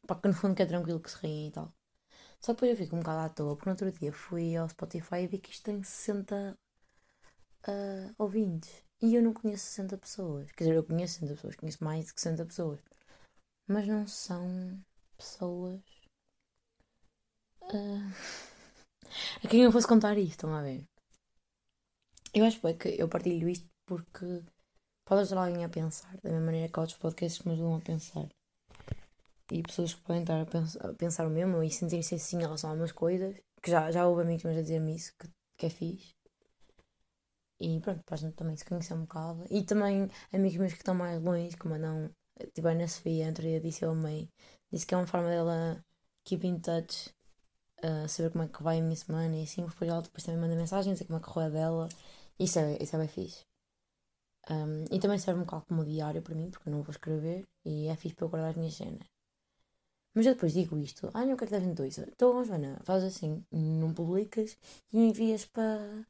Pá, 0.07 0.15
que 0.15 0.27
no 0.27 0.33
fundo 0.33 0.55
que 0.55 0.63
é 0.63 0.65
tranquilo 0.67 0.99
que 1.01 1.11
se 1.11 1.17
riem 1.19 1.47
e 1.49 1.51
tal. 1.51 1.73
Só 2.41 2.53
depois 2.53 2.71
eu 2.71 2.77
fico 2.77 2.95
um 2.95 2.99
bocado 2.99 3.21
à 3.21 3.29
toa, 3.29 3.55
porque 3.55 3.69
no 3.69 3.73
outro 3.73 3.91
dia 3.91 4.13
fui 4.13 4.55
ao 4.57 4.69
Spotify 4.69 5.21
e 5.23 5.27
vi 5.27 5.39
que 5.39 5.51
isto 5.51 5.63
tem 5.65 5.83
60 5.83 6.57
uh, 7.67 8.13
ouvintes. 8.17 8.83
E 9.01 9.15
eu 9.15 9.23
não 9.23 9.33
conheço 9.33 9.65
60 9.65 9.97
pessoas. 9.97 10.51
Quer 10.51 10.65
dizer, 10.65 10.75
eu 10.75 10.83
conheço 10.83 11.15
60 11.15 11.33
pessoas, 11.33 11.55
conheço 11.55 11.83
mais 11.83 12.05
de 12.05 12.11
60 12.11 12.45
pessoas. 12.45 12.79
Mas 13.67 13.87
não 13.87 14.05
são 14.05 14.79
pessoas. 15.17 15.81
Uh, 17.63 18.11
a 19.43 19.47
quem 19.47 19.63
eu 19.63 19.71
fosse 19.71 19.87
contar 19.87 20.17
isto, 20.17 20.31
estão 20.31 20.53
a 20.53 20.61
ver? 20.61 20.83
Eu 22.33 22.45
acho 22.45 22.61
que 22.77 22.89
eu 22.89 23.09
partilho 23.09 23.49
isto 23.49 23.67
porque 23.85 24.43
pode 25.05 25.21
ajudar 25.21 25.47
alguém 25.47 25.65
a 25.65 25.69
pensar, 25.69 26.15
da 26.21 26.29
mesma 26.29 26.45
maneira 26.45 26.71
que 26.71 26.79
outros 26.79 26.97
podcasts 26.97 27.43
me 27.43 27.53
ajudam 27.53 27.75
a 27.75 27.81
pensar. 27.81 28.29
E 29.51 29.61
pessoas 29.63 29.93
que 29.93 30.01
podem 30.01 30.21
estar 30.21 30.39
a 30.39 30.45
pensar, 30.45 30.89
a 30.89 30.93
pensar 30.93 31.27
o 31.27 31.29
mesmo 31.29 31.61
e 31.61 31.69
sentirem-se 31.69 32.15
assim 32.15 32.37
em 32.37 32.41
relação 32.41 32.69
a 32.69 32.73
algumas 32.73 32.91
coisas, 32.91 33.35
que 33.61 33.69
já, 33.69 33.91
já 33.91 34.07
houve 34.07 34.21
amigos 34.21 34.43
meus 34.43 34.57
a 34.57 34.61
dizer-me 34.61 34.95
isso, 34.95 35.11
que, 35.19 35.27
que 35.57 35.65
é 35.65 35.69
fixe. 35.69 36.13
E 37.61 37.79
pronto, 37.79 38.03
para 38.03 38.15
a 38.15 38.17
gente 38.17 38.33
também 38.35 38.55
se 38.57 38.65
conhecer 38.65 38.93
um 38.93 39.01
bocado. 39.01 39.45
E 39.49 39.63
também 39.63 40.09
amigos 40.33 40.57
meus 40.57 40.73
que 40.73 40.79
estão 40.79 40.95
mais 40.95 41.21
longe, 41.21 41.55
que 41.55 41.67
mandam. 41.67 42.09
Tipo, 42.53 42.67
a 42.67 42.71
Ana 42.71 42.87
Sofia, 42.87 43.27
entre 43.27 43.47
dia 43.49 43.61
disse 43.61 43.85
ao 43.85 43.93
meio, 43.95 44.27
disse 44.71 44.85
que 44.85 44.95
é 44.95 44.97
uma 44.97 45.05
forma 45.05 45.29
dela 45.29 45.83
keep 46.23 46.45
in 46.47 46.59
touch 46.59 47.13
uh, 47.83 48.07
saber 48.07 48.31
como 48.31 48.43
é 48.43 48.47
que 48.47 48.63
vai 48.63 48.79
a 48.79 48.81
minha 48.81 48.95
semana 48.95 49.35
e 49.37 49.43
assim, 49.43 49.65
depois 49.65 49.89
ela 49.89 50.01
depois 50.01 50.23
também 50.23 50.41
manda 50.41 50.55
mensagem, 50.55 50.93
dizer 50.93 51.05
como 51.05 51.19
é 51.19 51.21
que 51.21 51.27
correu 51.27 51.47
a 51.47 51.49
dela. 51.49 51.89
Isso 52.39 52.59
é, 52.59 52.77
isso 52.81 52.95
é 52.95 52.99
bem 52.99 53.07
fixe. 53.07 53.45
Um, 54.49 54.85
e 54.91 54.99
também 54.99 55.19
serve 55.19 55.39
um 55.41 55.43
bocado 55.43 55.65
como 55.67 55.85
diário 55.85 56.21
para 56.21 56.35
mim, 56.35 56.49
porque 56.49 56.67
eu 56.67 56.73
não 56.73 56.81
vou 56.81 56.91
escrever 56.91 57.45
e 57.65 57.87
é 57.87 57.95
fixe 57.95 58.15
para 58.15 58.25
eu 58.25 58.29
guardar 58.29 58.51
as 58.51 58.57
minhas 58.57 58.73
cenas. 58.75 59.07
Mas 60.13 60.25
eu 60.25 60.33
depois 60.33 60.53
digo 60.53 60.77
isto, 60.77 61.09
ah, 61.13 61.25
não 61.25 61.37
quero 61.37 61.51
que 61.51 61.57
devem 61.57 61.73
dois. 61.73 61.97
Então, 61.97 62.43
Joana, 62.43 62.79
faz 62.83 63.03
assim, 63.03 63.45
não 63.51 63.93
publicas 63.93 64.57
e 64.91 64.99
envias 64.99 65.45
para, 65.45 66.05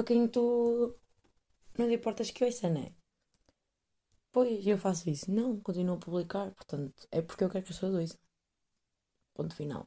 para 0.00 0.06
quem 0.06 0.26
tu 0.26 0.96
não 1.76 1.86
lhe 1.86 1.96
importas 1.96 2.30
que 2.30 2.42
ouça, 2.42 2.70
não 2.70 2.80
é? 2.80 2.92
Pois, 4.32 4.66
eu 4.66 4.78
faço 4.78 5.10
isso. 5.10 5.30
Não, 5.30 5.60
continuo 5.60 5.96
a 5.96 5.98
publicar, 5.98 6.50
portanto, 6.52 7.06
é 7.10 7.20
porque 7.20 7.44
eu 7.44 7.50
quero 7.50 7.64
que 7.64 7.70
as 7.70 7.76
pessoas 7.76 7.94
ouçam. 7.94 8.18
Ponto 9.34 9.54
final. 9.54 9.86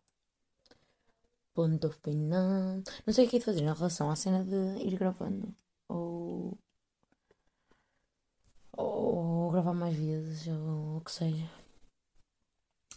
Ponto 1.55 1.89
final. 1.91 2.83
Não 3.07 3.13
sei 3.13 3.25
o 3.25 3.29
que 3.29 3.37
é 3.37 3.39
de 3.39 3.45
fazer 3.45 3.61
em 3.61 3.73
relação 3.73 4.11
à 4.11 4.15
cena 4.15 4.43
de 4.43 4.85
ir 4.85 4.95
gravando. 4.97 5.55
Ou. 5.89 6.57
Ou 8.77 9.51
gravar 9.51 9.73
mais 9.73 9.95
vezes, 9.95 10.47
ou 10.47 10.97
o 10.97 11.01
que 11.01 11.11
seja. 11.11 11.49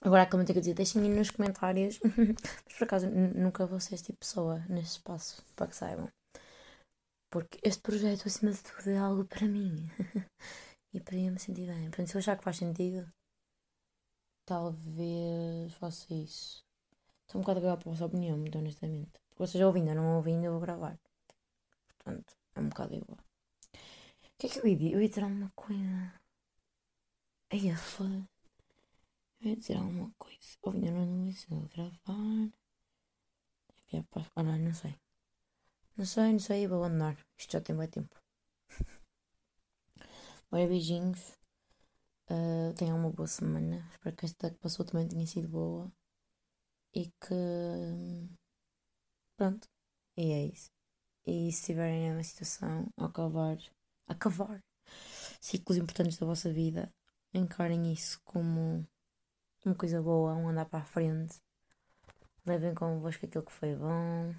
Agora 0.02 0.22
há 0.22 0.26
que 0.26 0.36
eu 0.36 0.44
dizer, 0.44 0.74
deixem 0.74 1.00
me 1.00 1.08
nos 1.08 1.30
comentários. 1.30 1.98
Mas 2.04 2.76
por 2.76 2.84
acaso 2.84 3.08
nunca 3.08 3.64
vou 3.66 3.80
ser 3.80 3.94
este 3.94 4.06
tipo 4.08 4.20
de 4.20 4.28
pessoa 4.28 4.58
neste 4.68 4.98
espaço, 4.98 5.42
para 5.54 5.66
que 5.66 5.76
saibam. 5.76 6.10
Porque 7.36 7.58
este 7.62 7.82
projeto, 7.82 8.26
acima 8.26 8.50
de 8.50 8.62
tudo, 8.62 8.88
é 8.88 8.96
algo 8.96 9.22
para 9.26 9.46
mim. 9.46 9.90
e 10.94 10.98
para 10.98 11.16
mim 11.16 11.32
me 11.32 11.38
sentir 11.38 11.66
bem. 11.66 11.90
Portanto, 11.90 12.08
se 12.08 12.16
eu 12.16 12.18
achar 12.20 12.38
que 12.38 12.42
faz 12.42 12.56
sentido, 12.56 13.12
talvez 14.46 15.74
faça 15.74 16.14
isso. 16.14 16.64
Estou 17.26 17.38
um 17.38 17.42
bocado 17.42 17.58
a 17.58 17.62
gravar 17.62 17.76
para 17.76 17.90
a 17.90 17.92
vossa 17.92 18.06
opinião, 18.06 18.38
muito 18.38 18.56
honestamente. 18.56 19.20
Porque 19.28 19.46
vocês 19.46 19.62
ouvindo 19.62 19.90
ou 19.90 19.94
não 19.96 20.16
ouvindo, 20.16 20.46
eu 20.46 20.52
vou 20.52 20.62
gravar. 20.62 20.98
Portanto, 21.98 22.34
é 22.54 22.60
um 22.60 22.70
bocado 22.70 22.94
igual. 22.94 23.18
O 23.18 24.38
que 24.38 24.46
é 24.46 24.48
que 24.48 24.58
eu 24.58 24.66
ia 24.66 24.76
dizer? 24.76 24.94
Eu 24.94 25.02
ia 25.02 25.08
dizer 25.10 25.24
alguma 25.24 25.52
coisa. 25.54 26.14
Aí 27.50 27.68
é 27.68 27.76
foda. 27.76 28.26
Eu 29.42 29.50
ia 29.50 29.56
dizer 29.56 29.76
alguma 29.76 30.10
coisa. 30.16 30.56
Ouvindo 30.62 30.86
ou 30.86 30.92
não 30.92 31.00
ouvindo, 31.00 31.36
eu 31.50 31.58
vou 31.58 31.68
gravar. 31.68 32.50
Olha, 34.34 34.56
não 34.56 34.72
sei. 34.72 34.96
Não 35.96 36.04
sei, 36.04 36.32
não 36.32 36.38
sei, 36.38 36.66
vou 36.66 36.84
abandonar. 36.84 37.16
Isto 37.38 37.52
já 37.52 37.60
tem 37.60 37.76
bem 37.76 37.88
tempo. 37.88 38.14
Ora, 40.50 40.66
beijinhos. 40.66 41.38
Uh, 42.28 42.74
tenham 42.74 42.98
uma 42.98 43.10
boa 43.10 43.26
semana. 43.26 43.88
Espero 43.92 44.16
que 44.16 44.26
esta 44.26 44.50
que 44.50 44.58
passou 44.58 44.84
também 44.84 45.08
tenha 45.08 45.26
sido 45.26 45.48
boa. 45.48 45.90
E 46.94 47.06
que. 47.06 48.28
Pronto. 49.36 49.68
E 50.16 50.32
é 50.32 50.46
isso. 50.46 50.70
E 51.26 51.50
se 51.52 51.60
estiverem 51.60 52.10
numa 52.10 52.22
situação 52.22 52.86
a 52.98 53.06
acabar. 53.06 53.56
A 54.08 54.14
cavar 54.14 54.62
ciclos 55.40 55.78
importantes 55.78 56.18
da 56.18 56.26
vossa 56.26 56.52
vida, 56.52 56.92
encarem 57.32 57.92
isso 57.92 58.20
como 58.24 58.86
uma 59.64 59.74
coisa 59.74 60.02
boa, 60.02 60.34
um 60.34 60.48
andar 60.48 60.66
para 60.66 60.80
a 60.80 60.84
frente. 60.84 61.40
Levem 62.44 62.74
convosco 62.74 63.26
aquilo 63.26 63.44
que 63.44 63.52
foi 63.52 63.74
bom 63.74 64.34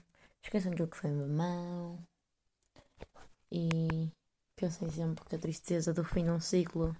Esqueçam 0.48 0.72
aquilo 0.72 0.88
que 0.88 0.96
foi 0.96 1.12
mau. 1.12 2.00
E 3.52 4.10
pensem 4.56 4.90
sempre 4.90 5.26
que 5.26 5.36
a 5.36 5.40
tristeza 5.40 5.94
do 5.94 6.06
fim 6.06 6.24
de 6.24 6.30
um 6.30 6.40
ciclo 6.40 6.96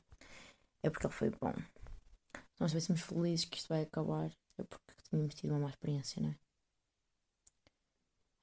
é 0.84 0.90
porque 0.90 1.08
ele 1.08 1.14
foi 1.14 1.30
bom. 1.30 1.54
Se 1.56 2.60
nós 2.60 2.74
estivéssemos 2.74 3.04
felizes 3.04 3.46
que 3.46 3.56
isto 3.56 3.70
vai 3.70 3.84
acabar, 3.84 4.30
é 4.58 4.64
porque 4.64 4.94
tínhamos 5.10 5.34
tido 5.34 5.52
uma 5.52 5.62
má 5.62 5.70
experiência, 5.70 6.22
não 6.22 6.32
é? 6.32 6.36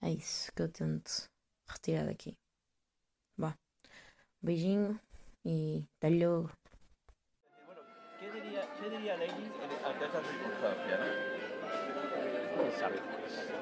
É 0.08 0.12
isso 0.12 0.50
que 0.54 0.62
eu 0.62 0.72
tento 0.72 1.28
retirar 1.68 2.06
daqui. 2.06 2.34
Vá. 3.36 3.58
Um 4.42 4.46
beijinho 4.46 4.98
e 5.44 5.84
até 5.98 6.08
logo. 6.08 6.50
¿Qué 8.18 8.30
diría, 8.30 8.74
qué 8.76 8.88
diría 8.88 9.18
Lenin 9.18 9.52
ante 9.84 10.06
esta 10.06 10.24
circunstancia? 10.24 10.96
¿no? 10.96 11.04
¿Quién 12.56 12.72
sabe? 12.78 13.53